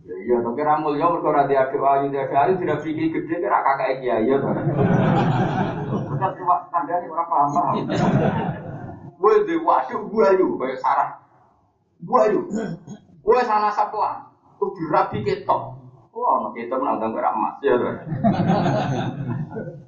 [0.05, 3.65] Ya Iya, tapi ramul ya mergo ora diaduk ayu, diaduk ayu tidak pikir gede kira
[3.65, 4.21] kakak ya.
[4.21, 7.89] Kita cuma kandani ora paham-paham.
[9.17, 11.09] Gue di waduk gue ayu, kayak sarah.
[12.01, 12.41] Gue ayu.
[13.21, 14.30] Gue sana saplan.
[14.61, 15.61] Tuh dirabi ketok.
[16.13, 17.73] Wah, ono ketok nang ganggu emas ya.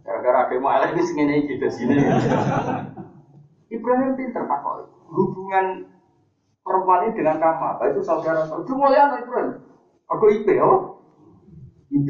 [0.01, 1.93] Gara-gara demo elek wis ngene iki sini.
[3.69, 4.81] Ibrahim pinter Pak Koi.
[5.13, 5.85] Hubungan
[6.65, 8.65] perempuan ini dengan kamu apa itu saudara saudara.
[8.65, 9.61] Cuma ya anak Ibrahim.
[10.09, 10.65] Aku IP ya.
[11.93, 12.07] IP.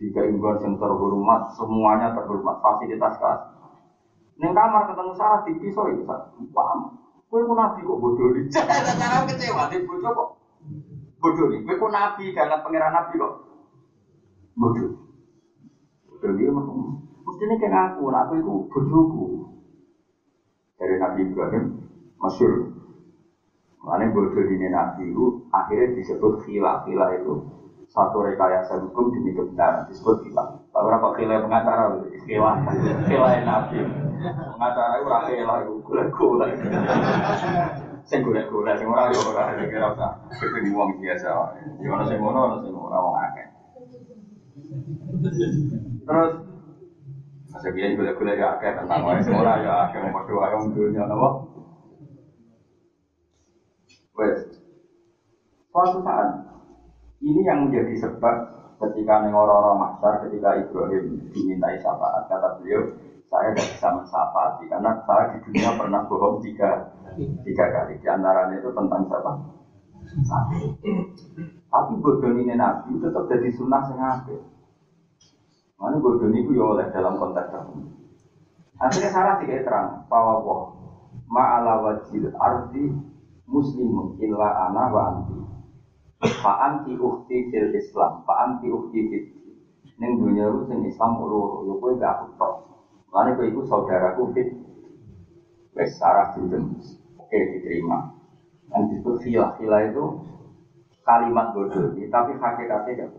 [0.00, 3.40] Jika ibuan yang terhormat, semuanya terhormat, fasilitas kelas.
[4.40, 6.02] Neng kamar ketemu salah di pisau itu
[6.56, 6.99] paham.
[7.30, 8.50] Kue pun nabi kok bodoh nih.
[8.50, 10.28] Cara kecewa di bodoh kok
[11.22, 11.62] bodoh nih.
[11.62, 13.32] Kue pun nabi karena pangeran nabi kok
[14.58, 14.90] bodoh.
[16.10, 19.24] Bodoh dia mestinya kayak aku, aku itu bodohku.
[20.80, 21.64] Dari Nabi Ibrahim,
[22.18, 22.72] masyur.
[23.84, 26.82] Makanya bodoh ini Nabi itu akhirnya disebut khilaf.
[26.84, 27.32] Khilaf itu
[27.90, 30.62] satu rekayasa hukum demi kebenaran disebut khilaf.
[30.70, 31.84] Tapi berapa khilaf pengacara?
[32.22, 32.56] Khilaf,
[33.10, 33.78] khilaf Nabi.
[34.54, 36.46] Pengacara itu rakyat itu gula-gula.
[38.06, 40.12] Sing gula-gula, sing ora yo ora kira usah.
[40.38, 41.28] Itu wong biasa.
[41.82, 43.46] Yo ono sing ngono, ono sing ora wong akeh.
[46.06, 46.32] Terus
[47.50, 50.70] Masa biar gula-gula ya akeh tentang wae sing ora ya akeh mau padha wae wong
[50.70, 51.28] dunya napa?
[54.14, 54.38] Wes.
[55.74, 56.49] Suatu saat
[57.20, 58.36] ini yang menjadi sebab
[58.80, 62.96] ketika orang-orang masyar ketika Ibrahim dimintai syafaat kata beliau
[63.30, 66.90] saya tidak bisa mensyafaati karena saya di dunia pernah bohong tiga
[67.46, 67.94] tiga kali.
[68.02, 69.32] Di antaranya itu tentang siapa?
[71.70, 74.34] Tapi bodoh ini nabi tetap jadi sunnah sengaja
[75.80, 77.88] mana bodoh itu ya oleh dalam konteks tertentu
[78.76, 80.76] akhirnya salah tiga terang bahwa
[81.24, 82.84] ma'ala wajil arti
[83.48, 85.40] muslimun illa ana wa anti
[86.20, 89.24] fa anti ukti fil islam fa anti ukti fil
[90.00, 92.54] ning dunia itu sing Islam loro yo kowe gak aku tok.
[93.12, 94.48] Lane kowe iku saudaraku fit.
[95.76, 96.72] Wis sarah jinten
[97.20, 98.08] oke diterima.
[98.72, 100.04] Dan disebut filah filah itu
[101.04, 103.10] kalimat bodoh tapi hakikatnya gak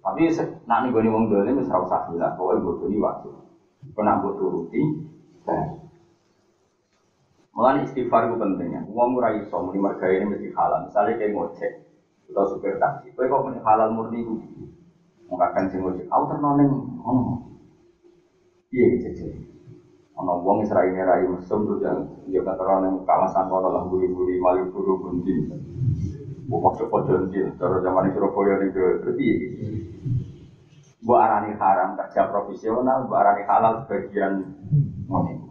[0.00, 0.32] tapi
[0.64, 3.36] nak nih gue wong dolim ora usah bilang bahwa bodoh ini wajib.
[3.96, 4.80] Kena mbok turuti,
[7.60, 8.88] Mulai istighfar itu pentingnya.
[8.88, 10.88] Uang murah iso muni marga ini mesti halal.
[10.88, 11.72] Misalnya kayak ngocek
[12.32, 13.12] atau supir taksi.
[13.12, 14.32] Kau kok halal murni itu.
[15.28, 16.08] Mengatakan si ngocek.
[16.08, 16.72] Aku ternoneng.
[18.72, 19.28] Iya gitu.
[20.24, 22.00] Ono wong Israel ini rai mesum tuh yang
[22.32, 25.52] dia orang kawasan kono lah buri-buri malu buru bunti.
[26.48, 27.44] Bukan cepat janji.
[27.60, 29.28] Cara zaman Surabaya ini berarti.
[31.04, 34.48] Bu arani haram kerja profesional, bu arani halal sebagian
[35.04, 35.49] moni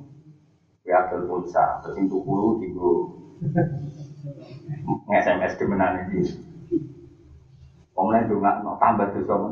[0.90, 2.34] ya pulsa terus yang tuku
[2.66, 3.14] tigo
[5.06, 6.26] nge-SMS kemenan ini
[8.00, 9.52] Omlen juga no tambah tuh sama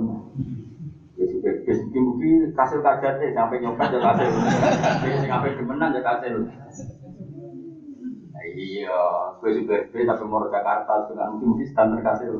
[1.17, 4.29] Ya juga, bis mungkin kasil kajar deh sampai nyopet ya kasil.
[5.01, 6.45] Bis sampai kemenan ya kasil.
[8.57, 9.01] Iya,
[9.41, 12.37] gue juga gue sampai mau Jakarta dengan mungkin mungkin standar kasil.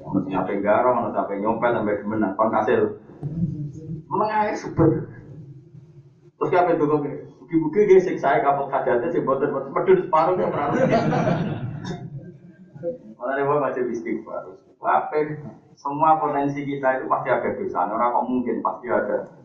[0.00, 2.80] Mau sampai garong, mau sampai nyopet sampai kemenan, kon kasil.
[4.08, 4.88] Menengah super.
[6.40, 7.04] Terus siapa itu kok?
[7.54, 10.74] Buki-buki dia sing saya kapal hajatnya sing boten medun separuh ya pernah.
[13.14, 14.58] Malah dia masih istighfar.
[14.82, 15.38] Apa
[15.78, 17.86] semua potensi kita itu pasti ada dosa.
[17.86, 19.38] Orang kok mungkin pasti ada.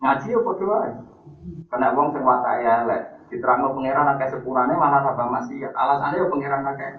[0.00, 0.80] Ngaji ya berdoa.
[1.68, 5.72] Karena uang sing watak ya lek diterangno pangeran akeh sepurane malah tambah maksiat.
[5.76, 6.90] Alasannya ya pangeran akeh.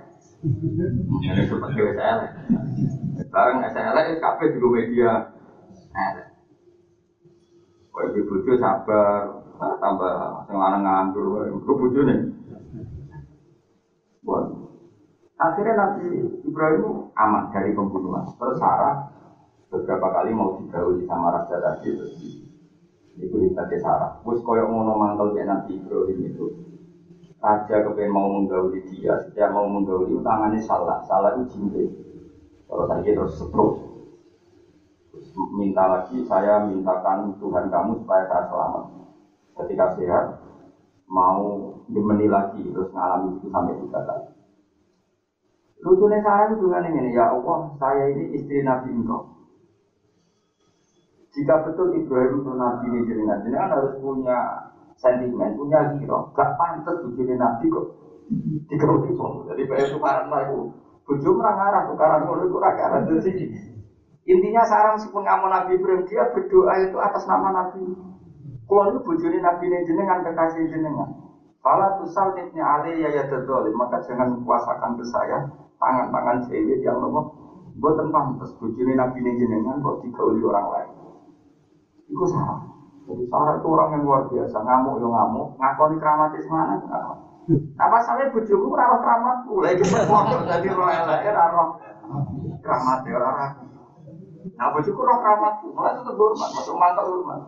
[0.45, 2.31] Ini seperti lek.
[3.17, 5.11] Sekarang saya lek kabeh juga media.
[5.93, 6.32] Eh,
[7.93, 9.21] Kau ibu bojo sabar,
[9.77, 10.13] tambah
[10.49, 12.19] sing lanang nganggur, kau bojo nih.
[14.25, 14.49] Buat.
[15.37, 18.33] Akhirnya Nabi Ibrahim aman dari pembunuhan.
[18.33, 19.13] Terus Sarah
[19.69, 21.91] beberapa kali mau digauli sama raja tadi
[23.13, 24.11] itu ibadah Sarah.
[24.25, 26.45] Terus koyok ngono mantel kayak Nabi Ibrahim itu.
[27.43, 31.91] Raja kepengen mau menggauli dia, setiap mau menggauli tangannya salah, salah itu.
[32.63, 33.92] Kalau tadi terus setruk,
[35.53, 38.83] minta lagi, saya mintakan Tuhan kamu supaya saya selamat.
[39.53, 40.25] Ketika sehat,
[41.05, 44.27] mau dimeni lagi, terus ngalami itu sampai tiga kali.
[45.83, 49.29] Lucunya saya itu dengan ini, ya Allah, saya ini istri Nabi engkau.
[51.33, 54.37] Jika betul Ibrahim itu Nabi ini jenengan, jenengan harus punya
[54.97, 56.29] sentimen, punya hero.
[56.33, 57.85] Gak pantas bujuni Nabi kok
[58.69, 58.97] digawe
[59.51, 60.71] Jadi kayak tukaran lah itu.
[61.03, 62.99] Bujuk orang arah, tukaran itu orang arah.
[63.03, 63.43] Jadi
[64.23, 67.91] Intinya sekarang meskipun kamu Nabi Ibrahim dia berdoa itu atas nama Nabi.
[68.63, 71.11] Kalau itu bujuni Nabi ini jenengan kekasih jenengan.
[71.59, 73.23] Kalau tusal ibni Ali ya ya
[73.75, 75.43] maka jangan kuasakan ke saya
[75.75, 77.35] tangan-tangan cewek yang nopo.
[77.75, 80.89] Buat pantas bujuni Nabi ini jenengan kok digauli orang lain.
[82.07, 82.63] Itu salah.
[83.03, 86.79] Jadi Sarah itu orang yang luar biasa, ngamuk yo ngamuk, ngakoni keramatis mana?
[87.51, 91.69] Nah masalahnya bujuku rawat keramatku, lagi berpokok jadi roh elek, roh.
[92.63, 93.62] Keramat ya orang
[94.59, 97.39] Nah, bojoku roh keramatku, malah itu hormat, masuk mantap hormat.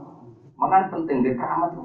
[0.56, 1.84] Makanya penting di keramat itu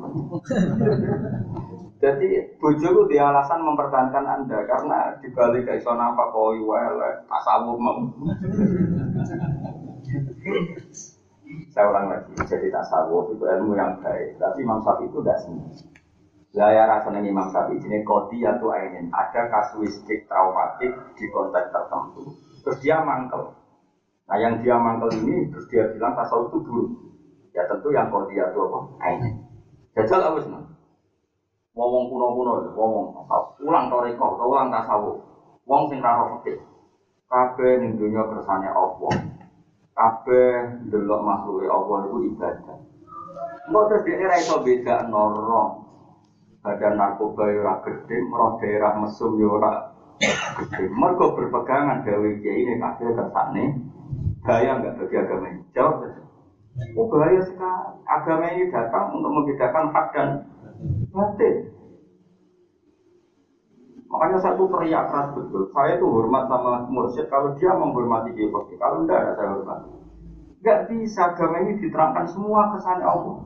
[2.00, 8.00] Jadi bojoku dia alasan mempertahankan anda karena dibalik ke iso apa koi wele tasawuf mau.
[11.74, 14.38] Saya ulang lagi, jadi tasawuf itu ilmu yang baik.
[14.40, 15.76] Tapi Imam itu tidak senang.
[16.50, 19.06] Saya rasanya Imam Syafi'i ini kodi atau ainin.
[19.14, 22.34] Ada kasuistik traumatik di konteks tertentu.
[22.66, 23.59] Terus dia mangkel.
[24.30, 26.90] Nah yang dia mangkel ini terus dia bilang tasawuf itu buruk.
[27.50, 28.78] Ya tentu yang kodi atau apa?
[29.10, 29.34] Ainin.
[29.98, 30.54] Jajal apa sih?
[31.74, 32.92] Wong kuno-kuno, wong
[33.66, 35.18] ulang toriko, ulang tasawuf.
[35.66, 36.62] Wong sing raro fikih.
[37.26, 39.10] Kabeh ning dunya kersane Allah
[40.00, 42.76] kabeh delok makhluke Allah itu ibadah.
[43.68, 45.84] Engko terus dia ra iso beda noro.
[46.60, 49.92] Badan narkoba yo ora gede, roh daerah mesum yo ora
[50.56, 50.88] gede.
[50.92, 53.64] Mergo berpegangan dewe kiai ini kabeh kersane
[54.44, 55.62] bahaya enggak bagi agama ini.
[55.76, 56.22] Jawab saja.
[56.96, 57.92] Oh bahaya sekali.
[58.08, 60.28] Agama ini datang untuk membedakan hak dan
[61.12, 61.54] batin.
[64.10, 65.62] Makanya saya tuh teriak keras betul.
[65.70, 69.78] Saya tuh hormat sama mursyid kalau dia menghormati dia Kalau enggak ada saya hormat.
[70.60, 73.36] Enggak bisa agama ini diterangkan semua kesannya Allah.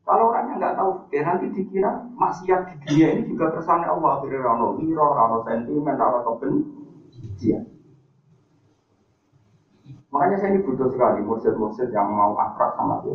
[0.00, 4.10] Kalau orangnya nggak tahu ya nanti dikira maksiat di dunia ini juga kesannya Allah.
[4.18, 7.62] Akhirnya rano wiro, rano sentimen, rano kebencian.
[10.10, 13.14] Makanya saya ini butuh sekali mursyid-mursyid yang mau akrab sama dia.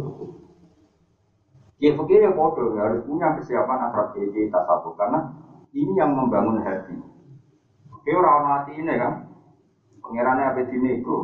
[1.75, 5.27] Ya fakir ya bodoh, harus punya kesiapan akrab dia di tasawuf karena
[5.75, 6.95] ini yang membangun hati.
[7.91, 9.27] Oke orang hati ini kan,
[9.99, 11.17] pangerannya apa ini itu.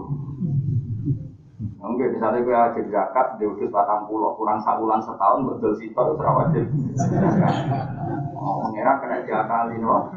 [1.61, 6.17] Mungkin misalnya gue aja zakat, dia udah batang pulau, kurang sabulan setahun, betul sih, terus
[6.17, 6.65] wajib.
[8.33, 10.09] Oh, pangeran kena ini, loh.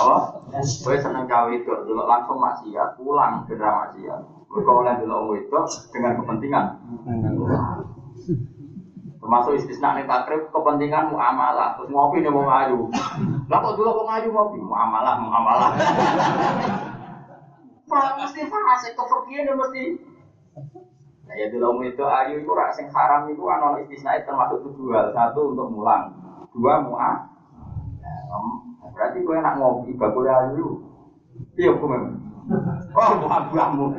[0.00, 4.20] Oh, gue seneng cawe itu, dulu langsung maksiat, pulang ke maksiat.
[4.48, 5.60] Gue oleh dulu itu
[5.92, 6.64] dengan kepentingan.
[9.20, 12.88] Termasuk istisna nih takrib kepentingan muamalah, terus ngopi nih mau ngaju.
[13.52, 15.70] Lah kok dulu kok ngaju ngopi muamalah, muamalah.
[17.90, 19.84] Mesti fase kepergian ya mesti.
[21.26, 25.54] Nah, ya dulu itu ayu itu rak sing haram itu kan istisna termasuk dua, satu
[25.54, 26.14] untuk mulang,
[26.54, 27.26] dua muah.
[28.02, 30.82] Nah, berarti gue enak ngopi bakul ayu.
[31.58, 32.14] Iya, gue memang.
[32.94, 33.86] Oh, buah-buahmu.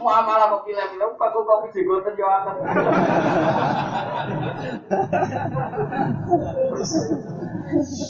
[0.00, 2.54] Muamalah kok pilih-pilih, pak kok kopi jegoten yo akan.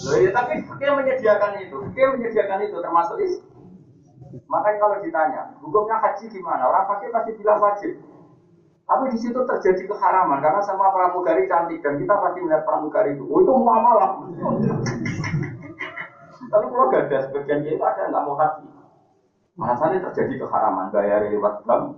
[0.06, 3.34] Loh ya tapi dia menyediakan itu, dia menyediakan itu termasuk is.
[4.50, 6.66] Makanya kalau ditanya, hukumnya haji gimana?
[6.66, 7.92] Orang pakai pasti bilang wajib.
[8.90, 13.22] Tapi di situ terjadi keharaman karena sama pramugari cantik dan kita pasti melihat pramugari itu.
[13.22, 14.18] Oh itu muamalah.
[16.50, 18.66] Tapi kalau gak ada sebagian itu ada nggak mau haji.
[19.62, 21.94] Alasannya terjadi keharaman bayar lewat bank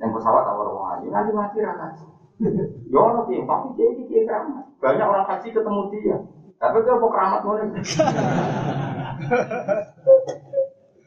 [0.00, 2.00] yang pesawat awal wong haji nanti mati raka.
[2.88, 4.40] Ya orang tapi dia ini dia.
[4.80, 6.16] Banyak orang haji ketemu dia,
[6.62, 7.58] tapi dia mau keramat mau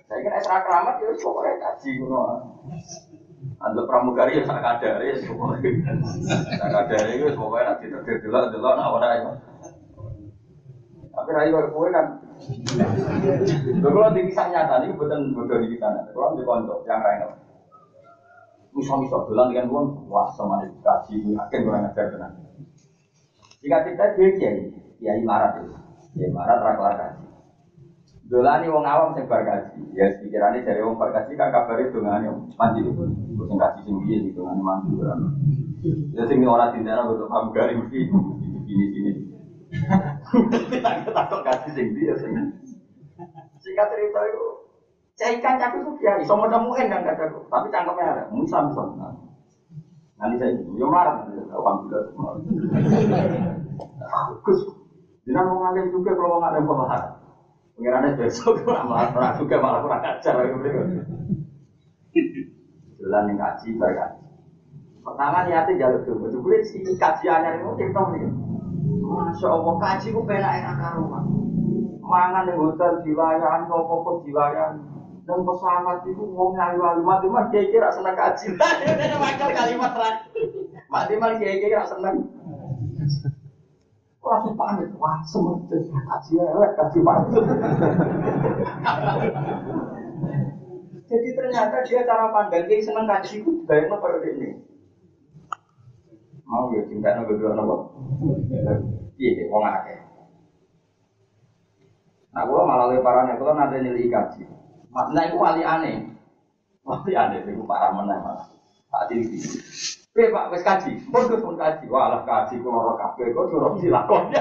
[0.05, 2.21] Saya kira esra keramat ya pokoknya haji kuno.
[3.63, 5.95] Anda pramugari ya sak kadar ya pokoknya.
[6.59, 9.39] Sak kadar itu pokoknya nanti dulu nak orang
[11.15, 12.19] Tapi rayu kue kan
[13.79, 15.87] Lho kalau di kisah nyata ini bukan bodoh di kita.
[16.11, 17.31] Kalau di konco yang lain.
[18.75, 22.35] Misal-misal bilang dengan uang, wah sama kaji, yakin kurang ajar benar.
[23.63, 24.67] Jika kita dia kiai,
[24.99, 25.75] kiai marat itu,
[26.15, 27.25] kiai marat raklar kaji.
[28.25, 32.01] Dolani wong awam sing bar kaji, ya pikirannya dari wong bar kaji kan kabar itu
[32.01, 33.03] yang mandi itu,
[33.45, 35.19] sing kaji sing biye gitu ngene mandi kan.
[36.17, 39.11] Ya sing ora tindak betul paham gari ini sini.
[40.73, 42.33] Kita takut kasih sing dia sing.
[43.61, 44.45] Singkat cerita itu,
[45.17, 48.93] saya ikan cakep itu dia, iso mudah mungkin kan cakep, tapi cangkemnya ada, misal misal.
[50.21, 52.05] Nanti saya yo marah, alhamdulillah.
[55.25, 57.01] Jangan mau ngalim juga kalau mau ngalim pemahar.
[57.75, 60.33] Pengirannya besok malah pernah juga malah kurang ajar.
[62.95, 64.21] Jalan yang kaji, berkaji.
[65.05, 68.25] Pertama niatnya jalur dulu, jebule si kajiannya itu cerita nih.
[69.05, 71.25] Masya Allah, kaji ku penak enak karuan.
[72.01, 74.81] Mangan di hotel dilayani, nopo dilayani.
[75.25, 78.45] Dan pesawat itu wong ngayu ayu mati mah dia kira seneng kaji.
[78.85, 80.45] Dia makar kalimat terakhir.
[80.85, 82.29] Mati mah dia kira seneng.
[84.25, 87.37] Langsung pamit, wah semuanya kaji elek, kaji mati.
[91.05, 94.65] Jadi ternyata dia cara pandang dia seneng kaji itu bayangnya pada ini.
[96.49, 97.93] Mau ya cinta nabi dua nopo.
[99.21, 99.97] Iya, wong akeh.
[102.33, 104.43] Nah, gua malah lebarannya kalau nanti nilai kaji.
[104.89, 106.17] Nah, itu wali aneh.
[106.81, 108.49] Wali aneh, itu parah meneh malah.
[108.89, 109.37] Tak tinggi.
[110.15, 111.91] Eh Pak, wes kaji, pun pun kaji.
[111.91, 114.31] Walah kaji kulo ora kabeh kok suruh dilakon.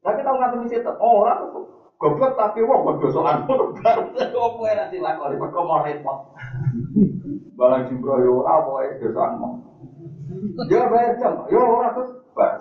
[0.00, 4.00] Tapi tahu nggak mesti tetap orang tuh Goblok tapi wong kok dosokan ngono bar.
[4.32, 6.18] Opo ora dilakoni kok mau repot.
[7.60, 9.52] Balang jimbro yo ora pokoke dosokan mau.
[10.72, 12.56] Yo bayar jam, yo ora terus bar.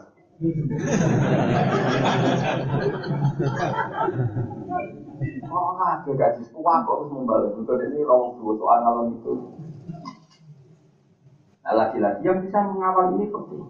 [5.48, 7.56] Oh, ada gaji tua kok membalik.
[7.56, 9.34] Untuk ini rawang dua soal ngalon itu.
[11.70, 13.62] Nah, lagi-lagi yang bisa mengawal ini penting.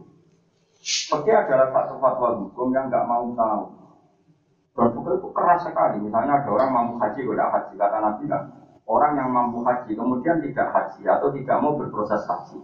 [1.12, 3.64] Pergi adalah satu fatwa hukum yang nggak mau tahu.
[4.72, 6.00] Dan itu keras sekali.
[6.08, 7.74] Misalnya ada orang mampu haji, tidak haji.
[7.76, 8.43] Kata Nabi kan,
[8.88, 12.64] orang yang mampu haji kemudian tidak haji atau tidak mau berproses haji.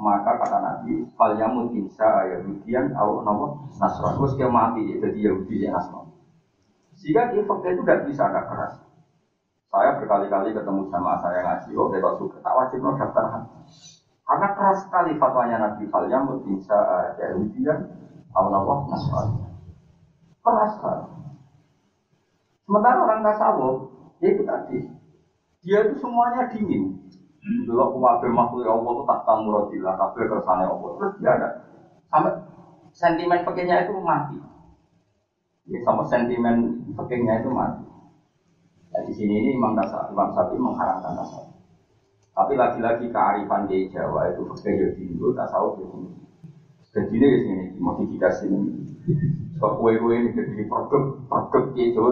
[0.00, 4.16] Maka kata Nabi, fal insya Yahudian atau nopo Nasrani.
[4.16, 6.16] Terus dia mati jadi Yahudi ya Nasrani.
[6.96, 8.80] Sehingga di fakta itu tidak bisa, tidak keras.
[9.68, 13.64] Saya berkali-kali ketemu sama saya ngaji, oh kita suka, tak wajib no daftar haji.
[14.24, 17.84] Karena keras sekali fatwanya Nabi Fal Yamut insya Yahudian
[18.32, 19.36] atau nopo Nasrani.
[20.40, 21.06] Keras sekali.
[22.64, 23.76] Sementara orang tasawuf,
[24.24, 24.80] ya itu tadi,
[25.60, 26.96] dia itu semuanya dingin.
[27.44, 30.90] Dulu kuwabe makhluk Allah itu tak tamu rodila, kabeh kersane Allah.
[30.96, 31.48] Terus dia ada
[32.08, 32.32] sampai
[32.96, 34.40] sentimen pakainya itu mati.
[35.68, 37.84] Ya, sama sentimen pakainya itu mati.
[38.92, 41.53] Nah, di sini ini Imam Nasa, Imam Sapi mengharamkan tasawuf.
[42.34, 46.18] Tapi lagi-lagi kearifan di Jawa itu pakai ya dingin, tasawuf ya dingin.
[46.90, 48.70] Dan ini di sini modifikasi ini.
[49.62, 52.02] Kok kue-kue ini jadi produk produk itu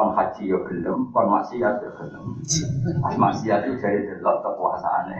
[0.00, 2.40] kon haji yo gelem, kon maksiat yo gelem.
[3.20, 5.18] Maksiat itu dari delok kekuasaane.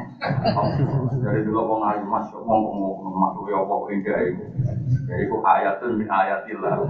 [1.21, 4.45] Dari delok wong ayu mas wong ngomong masuk yo apa iku.
[5.05, 6.81] Jadi ku ayatun min ayatillah.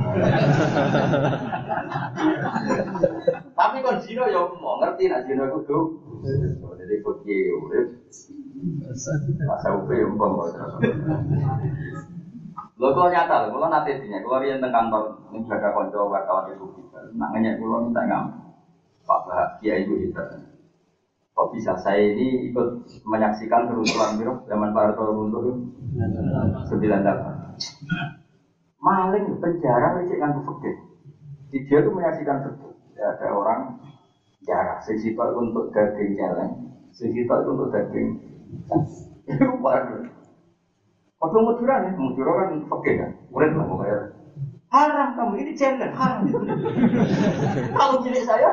[3.59, 5.99] Tapi kon yo mau ngerti nak jino iku.
[6.79, 7.89] Jadi fakir urip.
[9.51, 10.47] Masa upe yo mbong
[12.81, 16.49] Lho kok nyata lho, kalau nanti dinya, kalau rian teng kantor ini jaga konco wartawan
[16.49, 18.25] itu kita, nanya kalau minta ngam,
[19.05, 20.25] Pak Bahagia itu kita.
[21.37, 22.67] Kok bisa saya ini ikut
[23.05, 25.61] menyaksikan keruntuhan biro zaman Pak Harto runtuh
[26.73, 27.35] sembilan tahun.
[28.81, 30.75] Maling penjara lecek kan fakir.
[31.53, 32.73] Dia tuh menyaksikan betul.
[32.97, 33.77] Ya, ada orang
[34.41, 36.49] jarak, sesitok untuk daging jalan,
[36.97, 38.09] sesitok untuk daging.
[39.29, 39.53] Itu.
[41.21, 43.99] Waktu Madura nih, Madura kan fakir kan, murid lah pokoknya.
[44.73, 46.25] Haram kamu ini challenge haram.
[47.77, 48.51] Kalau milik saya,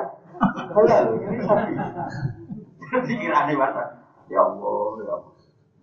[0.76, 1.72] halal ini sapi.
[3.08, 3.84] Pikirannya mata,
[4.28, 5.32] ya Allah, ya Allah.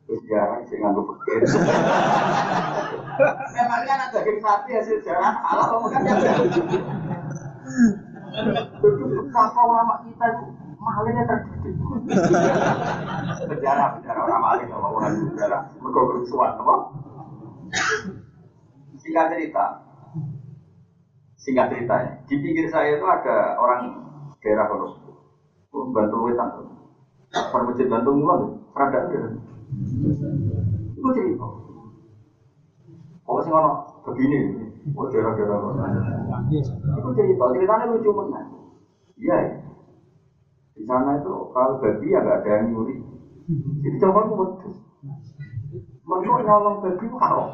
[0.04, 1.40] Terus jarang sih nganggu fakir.
[3.56, 6.14] Memangnya anak daging sapi hasil jarang halal kamu kan ya.
[9.24, 10.44] Betapa ulama kita itu
[10.84, 11.74] malingnya terdidik.
[13.48, 16.74] Penjara, penjara orang maling, kalau orang penjara, mereka kerusuhan, apa?
[19.00, 19.64] Singkat cerita,
[21.40, 23.80] singkat ceritanya, di pinggir saya itu ada orang
[24.40, 24.86] daerah kono,
[25.92, 26.48] bantu wetan,
[27.32, 28.40] permujud bantu mulan,
[28.72, 29.18] rada ada.
[30.96, 31.46] Itu cerita.
[33.24, 33.72] Oh sih ngono,
[34.08, 34.40] begini,
[34.92, 35.56] oh daerah-daerah.
[36.48, 38.40] Itu cerita, ceritanya lucu mana?
[39.20, 39.63] Iya, ya.
[40.74, 42.98] Di sana itu kalau babi ya nggak ada yang nyuri.
[43.82, 44.76] Jadi coba aku wedus.
[46.04, 47.46] Mereka nyolong babi itu haram.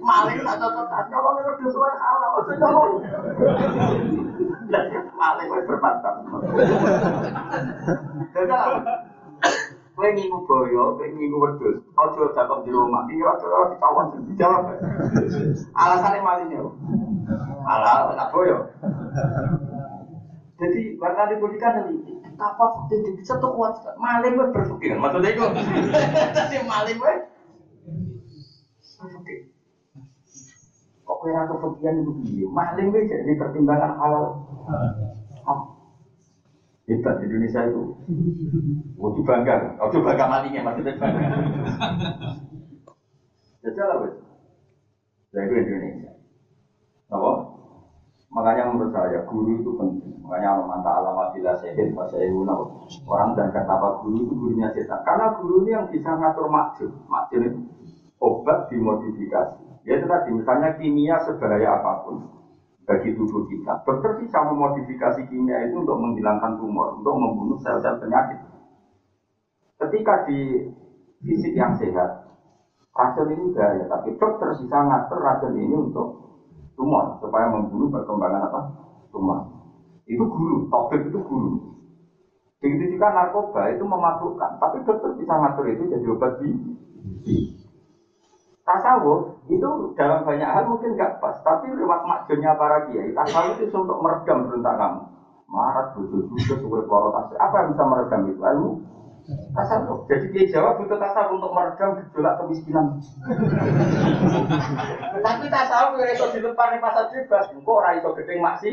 [0.00, 2.90] Maling tak cocok, nyolong itu haram, itu nyolong.
[5.14, 6.14] Maling itu berbantah.
[8.34, 8.52] Jadi
[10.00, 11.76] Kowe ngingu boyo, kowe ngingu wedhus.
[12.32, 13.04] Dakok di rumah.
[13.04, 14.64] Kira-kira ditawan dijawab.
[15.76, 16.64] Alasannya malingnya.
[17.68, 18.64] Halal tak boyo.
[20.56, 25.44] Jadi warga di pendidikan ini betapa fakir bisa tuh kuat maling gue berpikir maksudnya itu
[26.40, 27.14] jadi maling gue
[28.96, 29.38] berpikir
[31.04, 34.40] kok kira kefakiran itu dia maling gue jadi pertimbangan halal
[36.90, 37.82] hebat Indonesia itu.
[39.00, 41.26] Wajib bangga wajib bangga matinya maksudnya bangga.
[43.62, 44.16] Jajal wes
[45.30, 46.10] itu Indonesia.
[47.10, 47.32] Apa?
[48.30, 50.14] Makanya menurut saya guru itu penting.
[50.22, 55.02] Makanya Allah manta alama bila sehin pas orang dan kata apa guru itu gurunya setan.
[55.02, 56.90] Karena guru ini yang bisa ngatur makjid
[57.42, 57.58] itu
[58.22, 59.82] obat dimodifikasi.
[59.88, 62.39] Ya itu tadi misalnya kimia sebahaya apa pun
[62.84, 63.84] bagi tubuh kita.
[63.84, 68.40] Dokter bisa memodifikasi kimia itu untuk menghilangkan tumor, untuk membunuh sel-sel penyakit.
[69.80, 70.68] Ketika di
[71.24, 72.28] fisik yang sehat,
[72.92, 76.08] racun ini bahaya, tapi dokter bisa ngatur racun ini untuk
[76.76, 78.60] tumor, supaya membunuh perkembangan apa?
[79.12, 79.40] Tumor.
[80.08, 81.70] Itu guru, topik itu guru.
[82.60, 86.52] Begitu juga narkoba itu memabukkan, tapi dokter bisa ngatur itu jadi obat di
[88.64, 93.74] tasawuf itu dalam banyak hal mungkin nggak pas, tapi lewat makjunnya para kiai, tasawuf itu
[93.74, 95.02] untuk meredam berontak kamu.
[95.50, 98.38] Marat, butuh butuh suwe peloro Apa yang bisa meredam itu?
[98.38, 98.70] Ilmu
[99.54, 100.06] tasawuf.
[100.06, 102.86] Jadi dia jawab butuh tasawuf untuk meredam gejolak kemiskinan.
[105.26, 108.70] tapi tasawuf yang itu dilepar di pasar bebas, kok orang itu gedeng maksi,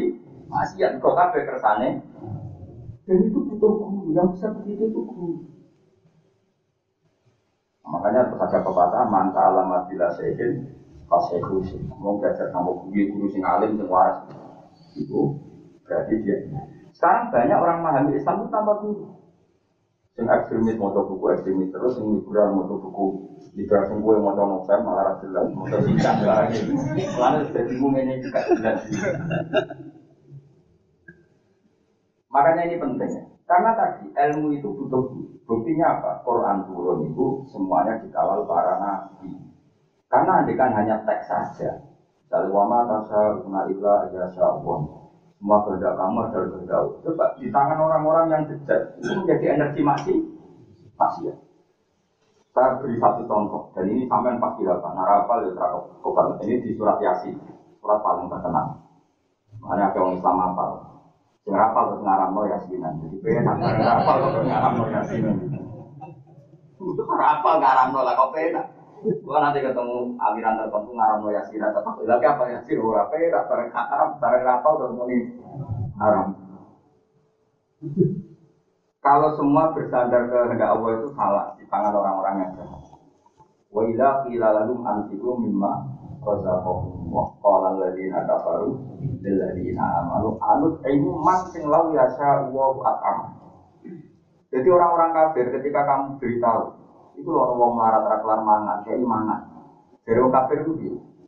[0.47, 1.89] maksiat kok kabeh kersane.
[3.07, 5.56] Dan itu butuh guru, yang bisa begitu itu guru.
[7.87, 10.67] Makanya terus ada pepatah manta alamat bila sehin
[11.07, 11.39] kasih
[11.71, 11.79] sih.
[11.95, 14.27] Mau belajar kamu guru guru sing alim sing waras.
[14.91, 15.39] Itu
[15.87, 16.43] berarti dia.
[16.91, 19.07] Sekarang banyak orang memahami Islam itu tanpa guru.
[20.19, 23.05] Sing ekstremis mau buku ekstremis terus, sing liberal mau buku
[23.55, 26.59] liberal sing gue mau novel malah jelas, mau singkat lagi.
[27.15, 28.81] Lalu sudah bingung ini juga jelas.
[32.27, 33.23] Makanya ini penting ya.
[33.47, 35.07] Karena tadi ilmu itu butuh
[35.47, 36.19] buktinya apa?
[36.27, 39.31] Quran turun itu semuanya dikawal para nabi.
[40.11, 41.79] Karena andikan hanya teks saja.
[42.27, 45.07] Dari wama tasa guna illa aja Allah.
[45.39, 50.17] Semua kehendak kamu adalah kehendak Coba di tangan orang-orang yang bejat itu menjadi energi masih
[50.99, 51.33] masih ya.
[52.51, 54.91] Saya beri satu contoh dan ini sampai pasti apa?
[54.91, 57.37] Narapal ya terakop Ini di surat Yasin,
[57.79, 58.81] surat paling terkenal.
[59.61, 60.65] Makanya orang Islam apa?
[61.47, 62.99] Sing rapal terus ngaramno yasinan.
[63.07, 63.47] Jadi pengen
[63.79, 65.35] rapal terus ngaramno yasinan.
[66.75, 68.67] Itu rapal ngaramno lah kok penak.
[69.23, 74.09] Gua nanti ketemu aliran tertentu ngaramno yasinan tetap lagi apa yasin ora penak bareng haram
[74.19, 75.19] bareng rapal terus muni
[75.95, 76.35] haram.
[78.99, 82.81] Kalau semua bersandar ke hendak Allah itu salah di tangan orang-orang yang jahat.
[83.71, 88.77] Wa ila qila lahum anfiqu mimma razaqahum qala alladziina kafaru
[89.21, 89.85] lil ladziina
[90.41, 92.71] anut ilmu man sing lau yasha wa.
[94.47, 96.71] Jadi orang-orang kafir ketika kamu beritahu
[97.17, 99.41] itu loh wong melarat raklar mangan, kayak mangan.
[100.05, 100.71] Dari orang kafir itu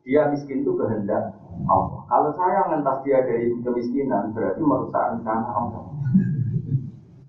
[0.06, 1.36] dia, miskin itu kehendak
[1.68, 2.00] Allah.
[2.08, 5.84] Kalau saya ngentas dia dari kemiskinan berarti merusak rencana Allah.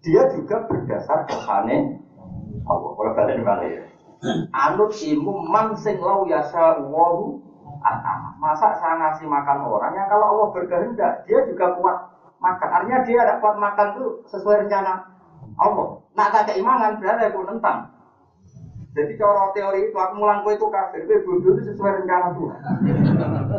[0.01, 1.99] Dia juga berdasar kesane
[2.69, 2.91] Allah.
[2.95, 3.85] Kalau balik balik ya.
[4.53, 7.41] Anut ilmu man sing lau yasha wa
[8.41, 11.97] Masa saya ngasih makan orang yang kalau Allah berkehendak, dia juga kuat
[12.41, 12.69] makan.
[12.69, 15.01] Artinya dia ada kuat makan itu sesuai rencana
[15.57, 16.01] Allah.
[16.13, 17.89] Nah, tak keimanan berarti aku nentang.
[18.91, 22.61] Jadi cara teori itu aku mulang itu kafir, gue bodoh itu sesuai rencana Tuhan.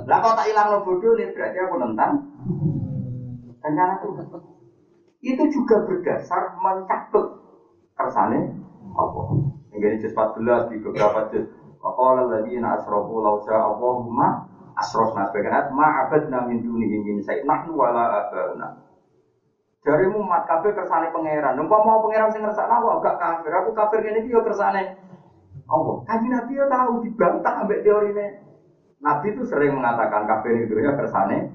[0.04, 2.12] Lah kalau tak hilang lo bodoh nih berarti aku nentang
[3.64, 4.26] rencana Tuhan.
[5.24, 7.26] Itu juga berdasar mencatut
[7.96, 8.60] kersane
[8.92, 9.26] Allah.
[9.72, 11.48] Ini juz 14 di beberapa juz
[11.82, 14.46] Waqala alladziina asrafu law syaa Allahumma
[14.78, 18.70] asrafna sebagian ma abadna min dunihi min syai' nahnu wala abauna.
[19.82, 21.58] Dari umat kafir kersane pangeran.
[21.58, 23.50] Numpa mau pangeran sing ngersakno aku gak kafir.
[23.50, 24.94] Aku kafir ngene iki yo kersane
[25.66, 25.96] Allah.
[26.06, 28.26] Kanji Nabi yo tahu dibantah ambek ini.
[29.02, 31.50] Nabi itu sering mengatakan kafir itu ya kersane.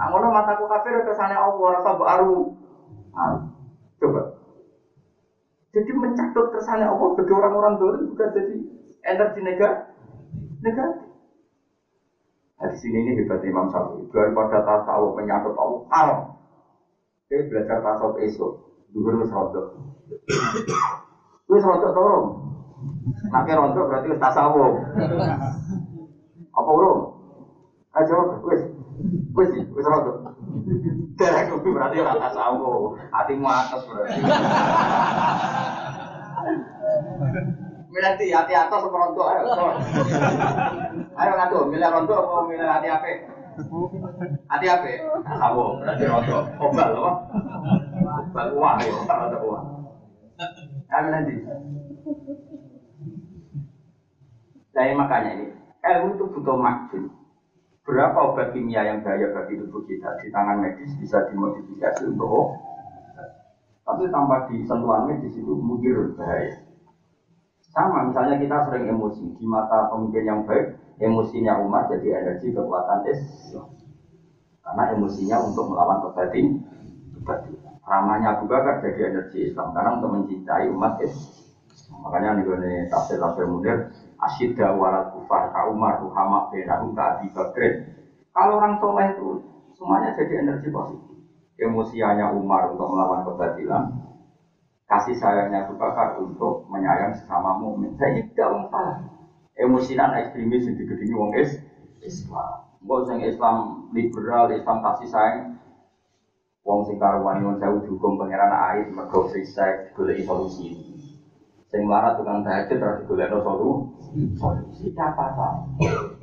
[0.00, 2.56] Nah, ngono mataku kafir kersane Allah rasa baru.
[4.00, 4.22] Coba.
[5.76, 8.56] Jadi mencatut kersane Allah bagi orang-orang dulu juga jadi
[9.08, 9.88] energi negatif.
[10.60, 11.08] Negatif.
[12.58, 14.10] Nah, di sini ini hebat Imam Syafi'i.
[14.10, 16.20] Daripada tasawuf menyangkut Allah, haram.
[17.30, 18.52] Dia belajar tasawuf esok.
[18.90, 19.66] Dulu harus rontok.
[21.46, 22.24] Wis rontok turun.
[23.30, 24.74] Nanti rontok berarti wis tasawuf.
[26.50, 27.00] Apa urung?
[27.94, 28.62] Ayo wis.
[29.38, 30.34] Wis, wis rontok.
[31.14, 32.98] Derek berarti ora tasawuf.
[33.14, 34.18] Hatimu atas berarti.
[37.88, 39.42] Milih hati hati atas apa rontok ayo.
[41.20, 43.08] Ayo ngadu, milih rontok apa milih hati apa?
[44.52, 44.88] Hati apa?
[45.48, 46.44] Awo, berarti rontok.
[46.60, 47.12] Obal apa?
[48.28, 49.66] Obal uang ya, rontok uang.
[50.92, 51.34] Ayo nanti.
[54.76, 55.46] Jadi makanya ini,
[55.82, 57.10] ilmu itu butuh maksud.
[57.88, 62.52] Berapa obat kimia yang bahaya bagi tubuh kita di tangan medis bisa dimodifikasi untuk
[63.88, 66.67] tapi tanpa disentuhan medis itu mungkin bahaya.
[67.78, 73.06] Sama misalnya kita sering emosi di mata pemimpin yang baik, emosinya umat jadi energi kekuatan
[73.06, 73.70] Islam.
[74.66, 76.58] Karena emosinya untuk melawan kebatin,
[77.14, 77.54] kebatin.
[77.86, 81.38] Ramanya Abu Bakar jadi energi Islam karena untuk mencintai umat Islam.
[82.02, 83.94] Makanya nih tafsir tafsir munir
[84.26, 87.94] asyidda warat kufar ka Umar Muhammad bin Abu Abi Bakr.
[88.34, 89.38] Kalau orang soleh itu
[89.78, 91.14] semuanya jadi energi positif.
[91.54, 93.86] Emosianya Umar untuk melawan kebatilan,
[94.88, 97.92] kasih sayangnya Abu Bakar untuk menyayang sesama mukmin.
[98.00, 98.66] Saya tidak wong.
[99.58, 101.60] Emosinan ekstremis yang digedingi wong is
[102.00, 102.64] Islam.
[102.80, 105.60] Wong sing Islam liberal, Islam kasih sayang.
[106.64, 110.72] Wong sing karuan nyuwun sewu dihukum pangeran air mergo free sex golek solusi.
[111.68, 114.94] Sing melarat tukang tahajud terus digolekno solusi.
[114.96, 115.48] Apa apa?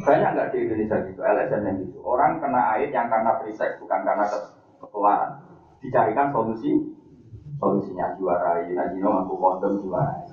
[0.01, 2.01] Banyak nggak di Indonesia gitu, LSM yang gitu.
[2.01, 4.25] Orang kena air yang karena free bukan karena
[4.81, 5.31] ketularan.
[5.85, 6.71] Dicarikan solusi,
[7.55, 10.27] solusinya juara, ini no mampu kondom juara.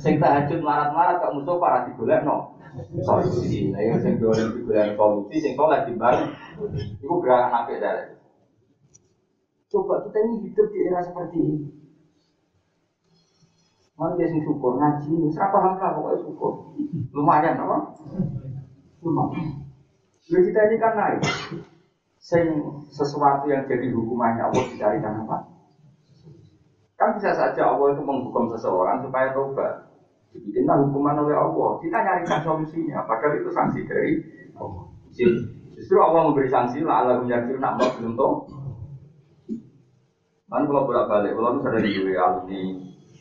[0.00, 2.56] Sing tahajud melarat-melarat kok musuh para digolekno
[3.04, 3.68] solusi.
[3.68, 6.16] Nah, yang sing digolek digolek solusi, sing soleh di bar,
[6.72, 8.16] itu gerakan apa dari?
[9.72, 11.68] Coba kita ini hidup di era seperti ini.
[13.96, 16.52] Mau dia sing syukur ngaji, serapa hamka pokoknya syukur.
[17.12, 17.76] Lumayan apa?
[19.04, 19.68] Lumayan.
[20.32, 21.20] Lalu kita ini kan naik.
[22.22, 22.44] Sing
[22.88, 25.51] sesuatu yang jadi hukumannya Allah dicarikan apa?
[27.02, 29.90] Kan bisa saja Allah itu menghukum seseorang supaya tobat.
[30.30, 31.82] Dibikinlah hukuman oleh Allah.
[31.82, 33.02] Kita nyarikan solusinya.
[33.02, 34.22] Padahal itu sanksi dari
[34.54, 34.86] Allah.
[35.74, 38.32] Justru Allah memberi sanksi lah Allah menjadi nak belum tahu.
[40.46, 42.62] Kan kalau bolak balik, kalau sering di alumni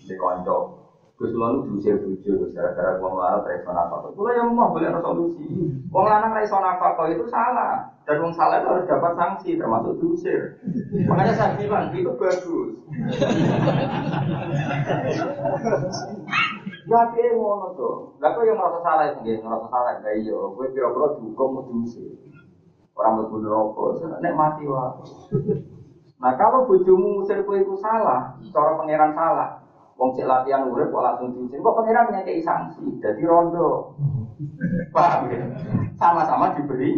[0.06, 0.81] di konco.
[1.22, 4.10] Gus lalu diusir bujuk, gara-gara gua malah raiso nafkah.
[4.10, 5.46] Kalau yang mau boleh ada solusi.
[5.94, 7.94] Wong lanang raiso nafkah itu salah.
[8.10, 10.58] Dan wong salah itu harus dapat sanksi, termasuk diusir.
[11.06, 12.70] Makanya saya bilang itu bagus.
[16.90, 18.18] Ya piye ngono tuh.
[18.18, 20.34] Lah kok yang merasa salah sendiri, merasa salah gak iya.
[20.34, 22.18] Gue kira-kira dihukum mau diusir.
[22.98, 23.86] Orang mlebu neraka,
[24.26, 25.06] nek mati wae.
[26.18, 29.61] Nah kalau bojomu musir kowe itu salah, cara pangeran salah.
[30.00, 31.60] Wong cek latihan urip kok langsung diusir.
[31.60, 33.96] Kok pangeran ngekei sanksi, jadi rondo.
[34.92, 35.44] Paham ya?
[35.96, 36.98] Sama-sama diberi.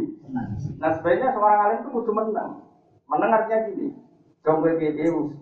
[0.80, 2.64] Nah sebenarnya seorang alim itu kudu menang.
[3.06, 3.92] Menang artinya gini.
[4.44, 4.92] Dong kowe piye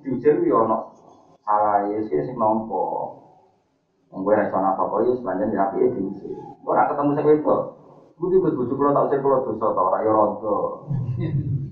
[0.06, 0.94] diusir yo ono
[1.42, 3.14] salah ya sing nompo.
[4.10, 6.38] Wong kowe ra iso apa-apa ya sepanjang dirapi diusir.
[6.66, 7.62] Ora ketemu sing wedok.
[8.18, 10.56] Budi budi budi kalau tak usir kalau dosa tau ora yo rondo.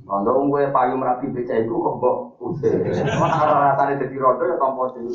[0.10, 2.82] Rondo kowe payu merapi beca iku kok mbok usir.
[3.22, 5.14] Mana ora rasane dadi rondo ya tampa dhewe.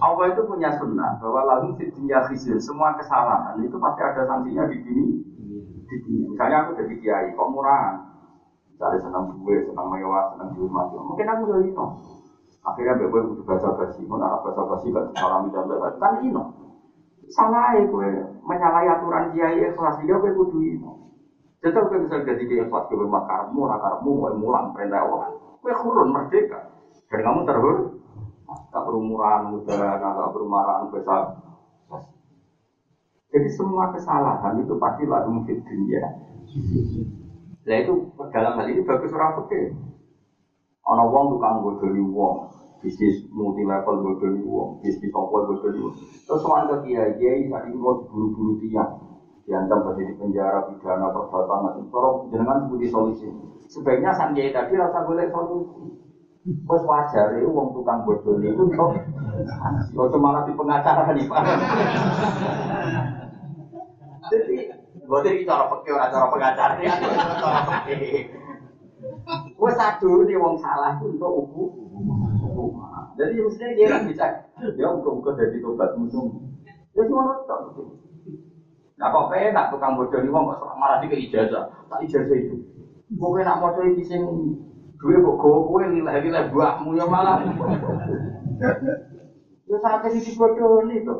[0.00, 4.64] Allah itu punya sunnah bahwa lalu di dunia khizyun semua kesalahan itu pasti ada sanksinya
[4.64, 5.04] di sini
[5.84, 6.26] di dunia.
[6.32, 7.98] Misalnya aku jadi kiai, kok murahan?
[8.70, 10.94] Misalnya senang gue, senang mewah, senang dihormati.
[10.94, 11.86] Mungkin aku jadi itu.
[12.64, 15.68] Akhirnya gue butuh bahasa basi, mau arah bahasa basi gak disalami dan.
[15.98, 16.30] Kan ini
[17.28, 18.08] salah ya gue
[18.46, 20.99] menyalahi aturan kiai ikhlas sehingga gue kudu ini.
[21.60, 25.28] Jadi gue bisa jadi kiai ikhlas gue makarmu, rakarmu, mau mulang perintah Allah.
[25.60, 26.72] Gue kurun merdeka
[27.12, 27.76] dan kamu terhur.
[28.50, 31.22] Tak berumuran muda, tak berumuran besar.
[33.30, 36.02] Jadi semua kesalahan itu pasti lalu mungkin dunia.
[37.62, 37.92] Nah itu
[38.34, 39.70] dalam hal ini bagus orang fikih.
[40.90, 42.50] Ono wong tukang bodoni wong,
[42.82, 45.94] bisnis multi level bodoni wong, bisnis apa bodoni wong.
[46.26, 49.09] Terus soal ke kiai kiai tadi mau buru-buru tiang,
[49.44, 51.80] diancam di penjara pidana perbuatan itu.
[51.92, 53.26] Tolong jenengan sebuti solusi.
[53.70, 56.00] Sebaiknya sang kiai tadi rasa boleh solusi.
[56.64, 58.96] Bos wajar itu wong tukang bodoni itu untuk
[59.92, 61.44] Ojo malah di pengacara nih pak.
[64.32, 64.56] Jadi,
[65.04, 68.32] gue tadi cara pakai orang cara pengacara ya, cara pakai.
[69.52, 71.62] Gue satu nih wong salah itu untuk ubu.
[73.20, 74.24] Jadi mestinya dia kan bisa,
[74.56, 76.24] dia buka-buka dari tobat musuh.
[76.96, 77.99] Ya semua nonton.
[79.00, 82.60] Nah kok enak tukang bodoh nih wong kok malah di ijazah, tak ijazah itu.
[83.08, 84.52] Gue nak mau coba di sini,
[85.00, 87.40] gue kok gue lilah-lilah buahmu ya malah.
[89.64, 91.16] Ya saat ini dibodoh nih tuh.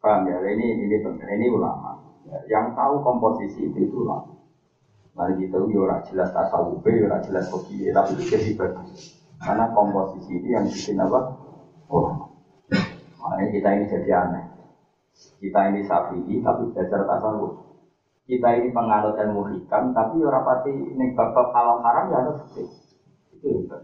[0.00, 0.40] Paham ya?
[0.40, 1.28] Ini ini penting.
[1.28, 2.00] Ini ulama.
[2.48, 4.32] Yang tahu komposisi itu itu ulama.
[5.14, 9.14] Mari kita ya ora jelas tasawuf, ya ora jelas hoki, tapi itu jadi bagus.
[9.38, 11.20] Karena komposisi ini yang bikin apa?
[11.86, 12.34] Oh,
[13.22, 14.44] makanya kita ini jadi aneh.
[15.14, 17.52] Kita ini sapi, tapi belajar tasawuf.
[18.24, 22.68] Kita ini penganut ilmu hikam, tapi ora pati ning bab halal haram ya ada fikih.
[23.36, 23.80] Itu hebat.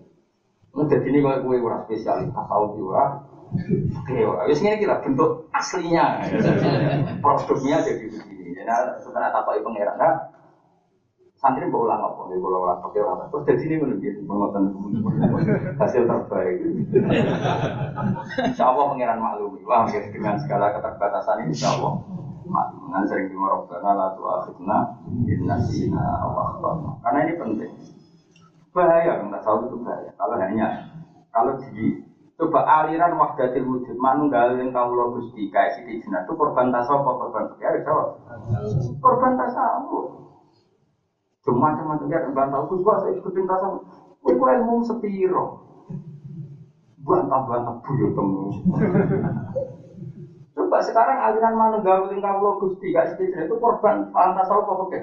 [0.70, 3.04] Jadi ini kalau gue ora spesialis tasawuf ora,
[3.98, 4.14] Oke,
[4.46, 6.22] wis ngene kira bentuk aslinya.
[7.24, 8.54] Produknya jadi begini.
[8.54, 8.70] Jadi
[9.02, 10.14] sebenarnya apa itu pangeran nah,
[11.40, 12.28] santri mau ulang apa?
[12.28, 14.64] Nih kalau ulang pakai orang terus dari sini dia pengotan
[15.80, 16.56] hasil terbaik.
[18.44, 19.56] Insya Allah pangeran maklum.
[19.64, 21.92] Wah, dengan segala keterbatasan ini Insya Allah
[22.44, 22.80] maklum.
[22.92, 24.78] Dengan sering dimorok karena la tu akhirna
[25.24, 26.60] inna sina wa
[27.00, 27.72] Karena ini penting.
[28.70, 30.10] Bahaya, nggak tahu itu bahaya.
[30.14, 30.66] Kalau hanya
[31.32, 32.04] kalau di
[32.40, 37.52] Coba aliran wahdatil wujud, manunggal yang kamu lo gusti kayak si itu korban tasawuf korban
[37.60, 38.16] ya jawab.
[38.96, 40.29] Korban tasawuf.
[41.50, 43.82] Cuma dia korban tasawuf, gua saya ikutin tasawuf.
[44.22, 45.66] Itu ilmu sepiro.
[47.02, 48.54] Bantah bantah buyut temu.
[50.54, 54.98] Coba sekarang aliran manunggal yang kamu lo gusti si jinak itu korban tasawuf apa oke?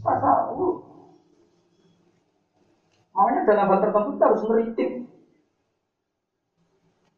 [0.00, 0.74] Tasawuf.
[3.12, 4.88] Makanya dalam hal tertentu kita harus meritik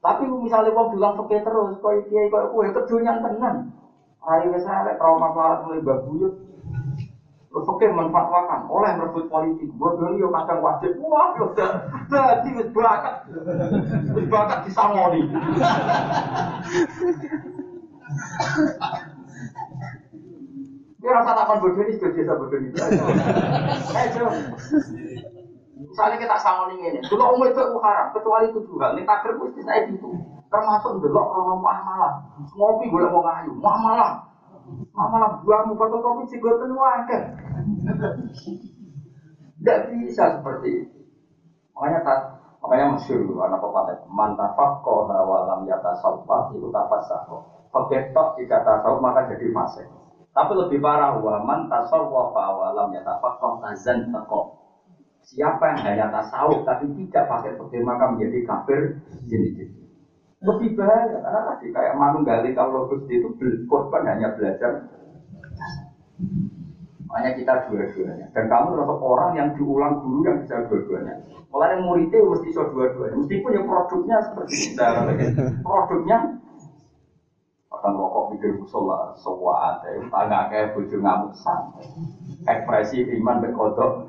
[0.01, 3.69] Tapi misalnya wong bilang fakir terus, kau kiai kau kue kedunian tenan.
[4.25, 6.33] Hari wes elek trauma melarat mulai babuyut.
[7.51, 9.67] Terus fakir menfatwakan oleh merebut politik.
[9.75, 10.95] Buat dulu yo kadang wajib.
[11.03, 11.51] Wah, yo
[12.07, 13.27] jadi wes bakat,
[14.15, 15.27] wes bakat disangoni.
[21.01, 22.71] Dia rasa takkan bodoh ini sudah biasa bodoh ini.
[23.99, 24.27] Ayo,
[25.91, 28.95] Misalnya kita sama ini, dulu umum itu haram, kecuali itu juga.
[28.95, 30.07] Ini takdir itu saya gitu.
[30.47, 34.30] Termasuk delok kalau muamalah, ngopi gue mau ngayu, muamalah,
[34.95, 35.77] muamalah buahmu
[36.27, 37.23] gue penuh kan.
[39.61, 40.99] Tidak bisa seperti itu.
[41.77, 42.19] Makanya tak,
[42.65, 47.45] makanya masyur anak pepatah mantafak kau walam yata salfa itu tafasako.
[47.71, 49.87] Pegetok jika tasawuf maka jadi fase.
[50.31, 54.61] Tapi lebih parah waman tasawuf awalam yata fakko azan fakko
[55.27, 58.99] Siapa yang hanya tasawuf tapi tidak pakai petir maka menjadi kafir
[59.31, 59.80] jenis
[60.41, 63.29] Lebih bahaya karena tadi kayak manunggali kalau Gusti itu
[63.69, 64.89] korban hanya belajar.
[67.05, 68.27] Makanya kita dua-duanya.
[68.33, 71.21] Dan kamu termasuk orang yang diulang guru yang bisa dua-duanya.
[71.53, 73.21] Mulai muridnya mesti bisa dua-duanya.
[73.21, 74.87] Meskipun ya produknya seperti kita.
[75.61, 76.19] Produknya
[77.71, 79.89] akan rokok pikir musola, semua ada.
[80.09, 81.85] Tangga kayak bujuk ngamuk santai
[82.49, 84.09] ekspresi iman berkodok.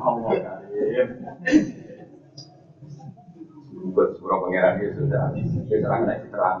[0.00, 0.32] Allah.
[3.92, 5.24] Buat surah pangeran itu sudah.
[5.68, 6.56] Dia terang naik terang.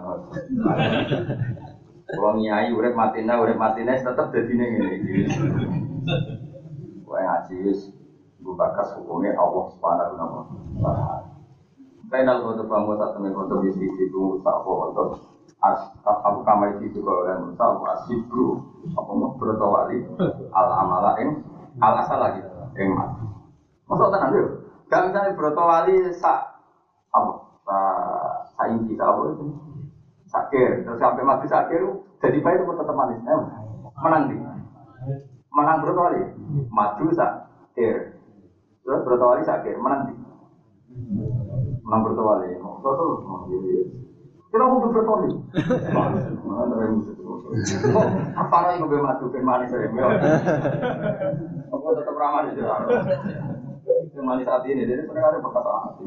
[2.12, 4.68] Kalau nyai urip matina urip matina tetap jadi ini.
[7.08, 7.72] Wah ngaji
[8.42, 10.18] Gue bakas hukumnya Allah subhanahu
[10.82, 11.30] wa ta'ala.
[12.10, 16.98] Kainal kotor bangun saat temen kotor di sisi tunggu tak kotor as aku kamar itu
[17.00, 18.46] juga orang Musa aku asibru
[18.98, 20.02] apa mau bertawali
[20.50, 21.38] al amala ing
[21.78, 22.42] al asal lagi
[22.74, 23.22] ing mati
[23.86, 24.44] masuk tenan yo
[24.90, 26.51] gak misalnya bertawali sa apa sa sa
[28.72, 29.44] inci sa apa itu?
[30.28, 30.70] Sakir.
[30.86, 31.82] Terus sampai mati sakir
[32.22, 33.20] jadi baik itu tetap manis.
[33.20, 33.40] Eh,
[34.00, 34.36] menang di.
[35.52, 36.22] Menang bertawali
[36.72, 38.16] maju sakir.
[38.82, 40.14] Terus bertawali sakir menang di.
[41.84, 43.44] Menang bertawali mau terus mau
[44.52, 45.32] kita mau bertoli.
[48.36, 49.88] Apa lagi madu ben manis ya?
[51.72, 52.84] Tetap ramah di jalan.
[54.12, 56.04] Yang manis hati ini, jadi sebenarnya ada berkata hati.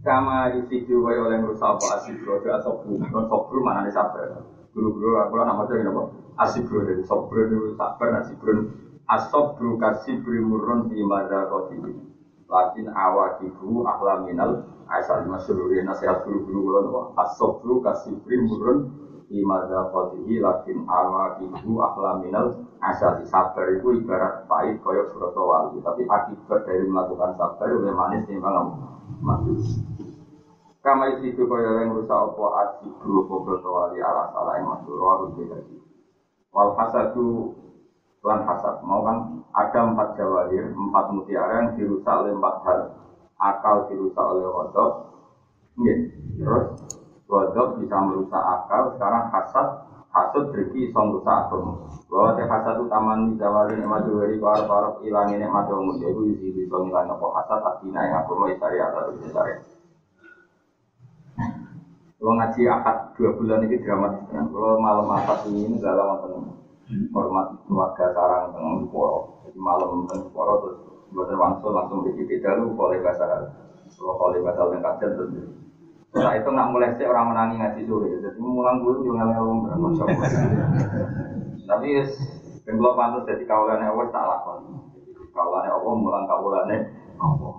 [0.00, 4.40] Kama yusidu kaya oleh merusak apa asibro, itu asobru, non sobru mana nih sabar.
[4.72, 6.02] Guru-guru aku lah nama jadi apa?
[6.38, 8.72] Asibro dari sobru itu sabar, asibro
[9.08, 11.96] asobru kasibri murun di mada kotibi
[12.44, 18.92] lakin awakibu ahla minal asal masyhurin nasihat guru-guru kula napa asobru kasibri murun
[19.28, 23.20] imadha qadihi lakin awakibu ahla minal asal.
[23.28, 28.74] Sabar itu ibarat pahit koyok surat wali tapi akibat dari melakukan sabar lebih manis timbang
[29.20, 29.54] mati
[30.78, 32.44] kama itu kaya yang rusak apa?
[32.64, 35.36] Asibru apa wali ala salah yang masyhur harus
[36.48, 37.52] wal hasadu
[38.18, 38.82] Tuhan hasad.
[38.82, 39.18] Mau kan?
[39.54, 42.80] Ada empat jawahir, empat mutiara yang dirusak oleh empat hal.
[43.38, 44.44] Akal dirusak oleh
[45.78, 45.94] ya.
[46.38, 46.97] terus
[47.28, 48.96] wadok bisa merusak akal.
[48.96, 49.66] Sekarang hasad,
[50.10, 51.60] hasad berarti bisa merusak akal.
[52.08, 56.00] Bahwa teh hasad itu taman di jawahir nikmat dari para para hilang nikmat umum.
[56.00, 59.52] Jadi isi bisa ngilang apa hasad yang aku mau cari atau bisa cari.
[62.18, 64.44] Kalau ngaji akad dua bulan ini dramatis kan.
[64.50, 66.58] Kalau malam akad ini nggak lama tenang
[67.12, 69.44] hormat keluarga sarang dengan poro.
[69.44, 73.48] Jadi malam dengan poro terus buat wangsul langsung di beda lu boleh bahasa
[73.96, 75.67] kalau boleh bahasa kajian terus.
[76.16, 78.08] Nah itu nggak mulai sih orang menangi ngaji sore.
[78.24, 79.88] Jadi mulang dulu juga ngelong berapa
[81.68, 81.88] Tapi
[82.68, 84.60] belum pantas jadi kawalan Allah tak lakon.
[85.36, 86.72] Kawalan Allah mulang kawalan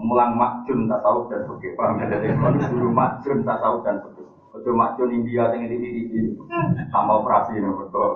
[0.01, 1.77] mulang makjun tasawuf dan sebagainya.
[1.77, 2.05] Paham ya?
[2.09, 2.27] Jadi
[2.73, 4.33] guru makjun tasawuf dan sebagainya.
[4.49, 5.77] Ojo makjun India yang di
[6.09, 6.21] di
[6.89, 8.11] tambah operasi ini betul.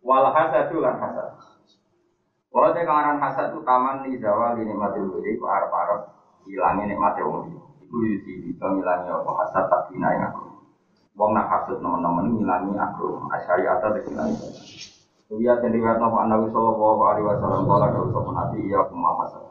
[0.00, 1.30] Wal hasadu lan hasad.
[2.52, 6.00] Walau te kangaran hasad itu taman di zawal ini mati wiri ku arep arep
[6.44, 10.48] hilangnya nikmati wong Iku yusi bisa ngilangi apa hasad tak dinaik aku.
[11.12, 13.20] Wong nak hasud teman-teman ngilangi aku.
[13.28, 14.48] Asyari atas ngilangi.
[15.28, 19.20] Iya dan riwayat Nabi Nabi Sallallahu Alaihi Wasallam kalau kau sopan nabi iya aku mau
[19.20, 19.44] hasad.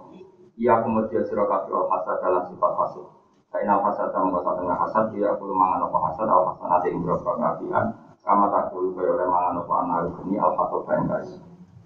[0.57, 3.05] Iya aku mesti sirah kafi al hasad dalam sifat hasad.
[3.53, 7.29] Kainal hasad dalam bahasa tengah hasad iya aku mangan apa hasad al hasad nanti berapa
[7.37, 7.85] keapian
[8.25, 11.37] Kama takul kaya oleh mangan apa anak ini al-fatwa bayan kaya.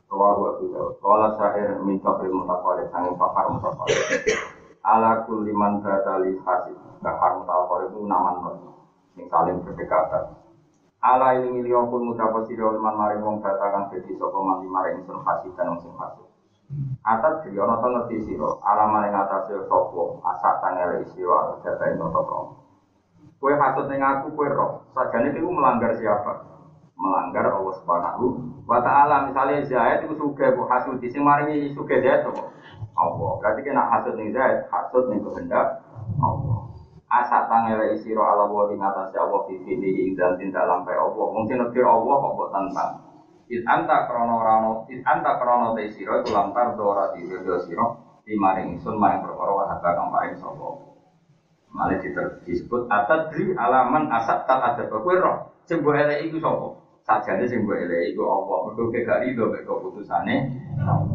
[0.07, 1.03] Rawahu Abu Dawud.
[1.03, 3.91] Kala syair min kafir mutakwari sangin pakar mutakwari.
[4.85, 6.77] Ala kulli man batali hasid.
[7.01, 8.55] Pakar mutakwari itu naman non.
[9.17, 10.37] Yang saling berdekatan.
[11.01, 15.21] Ala iling ili pun ngucapa siri olman maring wong batakan jadi sopa mandi maring sun
[15.57, 16.25] dan wong sun hasid.
[17.05, 22.57] Atas dia ono ngerti sira, alaman ing atas sapa, asak tangele sira data ing toto.
[23.37, 26.41] Kowe hasud ning aku kowe roh, sajane iku melanggar siapa?
[26.97, 28.25] Melanggar Allah Subhanahu
[28.65, 29.29] wa taala.
[29.29, 32.25] Misalnya Zaid itu sugih bu hasud sing maringi sugih Zaid?
[32.95, 33.29] Allah.
[33.43, 35.83] Berarti kena hasud ning Zaid, hasud ning kehendak
[36.19, 36.57] Allah.
[37.05, 37.47] Asa
[38.01, 41.25] sira ala wa ing atas Allah fi fihi ing dalem tindak lampai Allah.
[41.31, 42.91] Mungkin nekir Allah kok mbok tentang.
[43.45, 47.85] It anta krono rano, it anta krono te sira iku lantar dora di video sira
[48.25, 50.67] di maring ingsun maring perkara wa hatta kang paring sapa.
[51.69, 52.01] Malah
[52.41, 55.53] disebut atadri alaman asat tak ada kowe roh.
[55.69, 56.67] Sing mbok elek iku sapa?
[57.05, 58.53] Sajane sing mbok iku apa?
[58.73, 59.13] Mergo gak
[60.89, 61.14] Allah.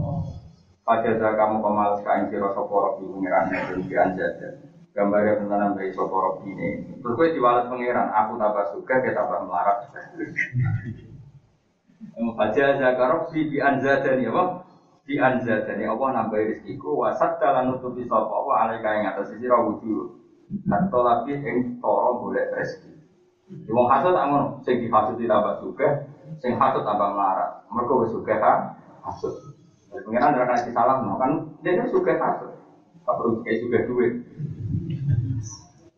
[0.80, 4.48] Pada saat kamu kemal kain sira sapa roh di pengiran dan di anjada.
[4.90, 6.98] Gambarnya tentang dari sapa roh ini.
[6.98, 9.86] Terus kowe diwales pengiran, aku tambah suka, kita tambah melarat.
[12.34, 14.42] Baca zakarok si di anzadani apa?
[15.04, 20.16] Di anzadani Allah nambahi rezekiku wasat dalam nutupi sapa apa alai kaya ngatas sisi rawudu.
[20.66, 22.90] Dan tolapi ing toro boleh rezeki.
[23.70, 25.88] Wong hasud tak ngono, sing dihasud tambah suka,
[26.42, 27.62] sing hasud tambah melarat.
[27.70, 28.52] Mereka wis suka ha
[29.06, 29.49] hasud.
[29.90, 31.18] Jadi pengiran ora kasih salam, no.
[31.18, 31.32] kan
[31.66, 32.54] dia suka hasud.
[33.02, 34.12] Tak perlu kayak suka duit.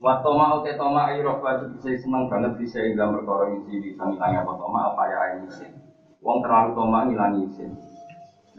[0.03, 4.43] Waktu mau te toma iroh batu bisa seneng banget bisa dalam perkara isi di samilanya
[4.43, 5.71] apa toma apa ya ini sih.
[6.19, 7.71] Wong terlalu toma ngilangi isin.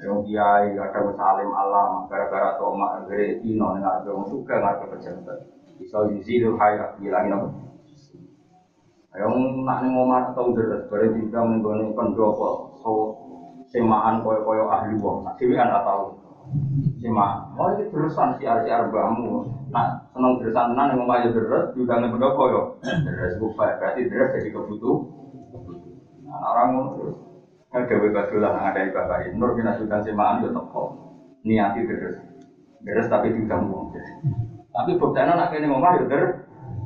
[0.08, 5.40] Wong kiai ada salim alam gara-gara toma gere ino ning arep wong suka ngarep pejabat.
[5.76, 7.48] Bisa yuzilu hayat ngilangi apa?
[9.20, 9.28] Ayo
[9.68, 13.23] nak ning omah tau deres tidak ning gone pendopo so
[13.74, 15.26] semaan koyo-koyo ahli wong.
[15.26, 16.22] Nak dhewe kan tau.
[17.02, 19.44] Sema, oh ini deresan si arsi arbamu.
[19.74, 22.62] Nah, seneng deresan tenan yang ngomong deres, juga nggak pendopo yo.
[22.84, 24.98] Deres buka, berarti deres jadi kebutuh.
[26.24, 27.18] Nah, orang terus
[27.74, 30.94] Gawe badulah ada di bapak Nur kita sudah semaan yo teko.
[31.42, 32.22] Niati deres.
[32.86, 33.98] Deres tapi diundang wong.
[34.70, 36.38] Tapi buktinya nak kene ngomong yo deres.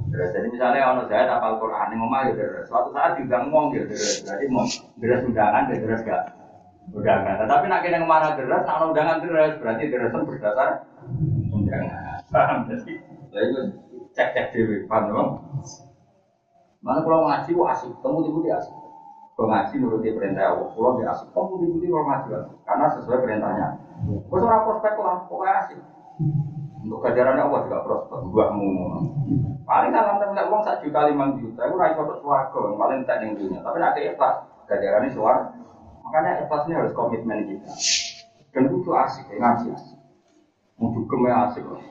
[0.08, 0.32] Deres.
[0.32, 2.72] Jadi misalnya ono saya tapal Quran ning omah yo deres.
[2.72, 4.24] Suatu saat diundang wong yo deres.
[4.24, 4.64] Berarti mau
[4.96, 6.24] deres undangan ya deres gak
[6.94, 7.48] undangan.
[7.48, 10.70] Tapi nak kene ke mana deres, nak undangan deres berarti deresan berdasar
[11.52, 12.20] undangan.
[12.32, 12.94] Paham jadi?
[13.32, 13.60] Lah itu
[14.16, 15.30] cek cek dewi, paham dong?
[16.84, 18.76] Mana kalau ngaji, wah asik, temu di asik.
[19.38, 22.30] Kalau ngaji nuruti perintah Allah, pulau di asik, kamu diikuti kalau ngaji
[22.66, 23.68] karena sesuai perintahnya.
[24.30, 25.80] Kau seorang prospek lah, pokoknya asik.
[26.82, 28.70] Untuk kajarannya Allah juga prospek, buahmu.
[29.68, 33.36] Paling dalam temen uang satu juta lima juta, aku raih foto suarga, paling tak yang
[33.36, 33.60] dunia.
[33.60, 34.36] Tapi nanti ikhlas,
[34.66, 35.38] kajarannya suar.
[36.08, 37.68] Makanya ikhlas ini harus komitmen kita.
[38.56, 40.00] Dan itu asik, ya ngaji asik.
[40.80, 41.84] Untuk ke mana asik loh.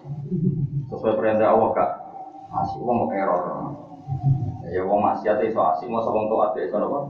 [0.89, 1.91] Sesuai perintah Allah kak,
[2.65, 3.45] asik uang mau error.
[4.73, 7.01] Ya wong maksiat itu asik, mau sebong toat itu apa?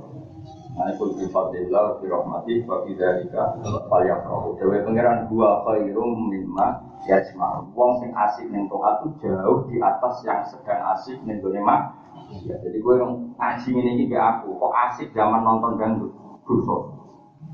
[0.77, 3.55] Manikul bi fadlillah bi rahmati wa bi dzalika
[3.87, 4.59] falyafrahu.
[4.59, 7.71] Dewe pangeran dua khairum mimma yajma.
[7.71, 11.95] Wong sing asik ning taat itu jauh di atas yang sedang asik gone mak.
[12.43, 12.95] Ya, jadi gue
[13.39, 16.11] ngaji ini iki be aku, kok asik zaman nonton dangdut.
[16.43, 16.96] Dosa.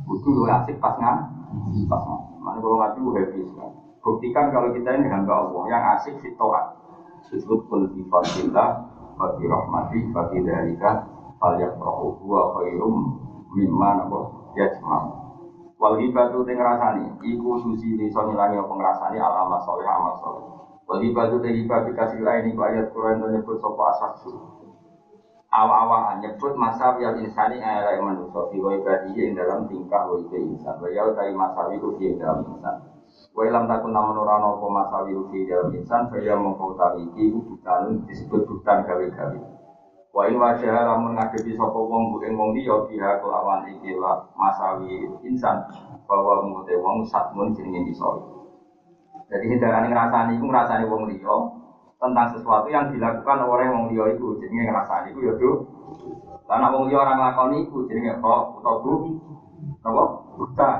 [0.08, 1.16] Kudu lu asik pas ngan.
[1.88, 2.20] Pas ngan.
[2.42, 3.76] Mana kalau ngaji gue happy sekali.
[4.02, 6.74] Buktikan kalau kita ini hamba Allah yang asik di taat.
[7.30, 8.02] Disebut kul bi
[9.22, 11.06] wa bi rahmati wa bi dzalika
[11.38, 12.94] falyafrahu huwa khairum
[13.52, 14.20] mimma napa
[14.56, 14.98] yajma
[15.76, 20.44] wal hibatu te ngrasani iku susi iso ngilangi apa ngrasani al amal saleh amal saleh
[20.88, 24.26] wal hibatu te hibah dikasih lain iku ayat Quran nyebut sapa asas
[25.52, 28.40] awa-awa nyebut masa yang insani ayat manusia.
[28.48, 30.74] Fi wa ibadihi ing dalam tingkah wa insan.
[30.80, 32.80] Wa yau tai masawi ku fi dalam insan.
[33.36, 37.36] Wa lam takun namun ana apa masawi ku fi dalam insan saya mongko utawi iki
[37.36, 39.40] bukan disebut bukan gawe-gawe.
[40.12, 45.08] Wa wajah lamun ngadepi sapa wong bu ing wong liya biha kelawan iki lah masawi
[45.24, 45.68] insan
[46.08, 48.40] bahwa mute wong satmun jenenge iso.
[49.28, 51.36] Jadi hindarane ngrasani iku ngrasani wong liya
[52.02, 55.50] tentang sesuatu yang dilakukan oleh wong liya iku jenenge ngrasani iku ya do.
[56.50, 59.22] Lah wong liya ora nglakoni iku jenenge kok utawa bu.
[59.86, 60.04] Napa?
[60.34, 60.78] Bukan.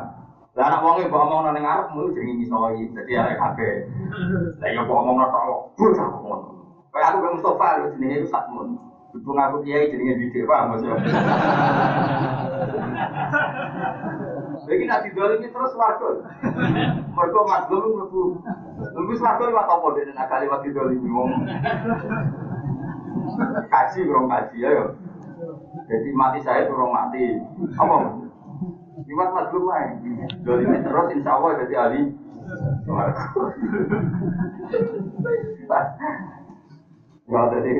[0.58, 2.90] Lah anak wong mbok omongno ning arepmu jenenge misoi.
[2.90, 3.86] Dadi arek kabeh.
[4.58, 5.78] Lah ya mbok omongno tok.
[5.78, 6.48] Bocah ngono.
[6.90, 8.74] Kayak aku ke Mustafa lho jenenge Satmun.
[9.14, 10.96] Ibu ngaku kiai jadi didik paham maksudnya.
[14.62, 16.10] Jadi nanti ini terus warga.
[17.12, 18.22] Mereka mazlum mlebu.
[18.78, 21.30] Mlebu warga lewat apa dene nak lewat ini wong.
[23.66, 24.86] Kaji kurang kaji ya.
[25.90, 27.42] Jadi mati saya turun mati.
[27.74, 27.96] Apa?
[29.02, 29.98] Lewat mazlum ae.
[30.46, 32.02] ini terus insya Allah jadi ahli.
[37.32, 37.72] Ya jadi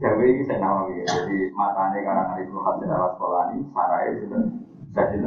[0.00, 1.06] Jawa ini saya nawawi ya.
[1.06, 4.42] Jadi matanya karena itu hasil sekolah ini, sarai sudah
[4.94, 5.18] jadi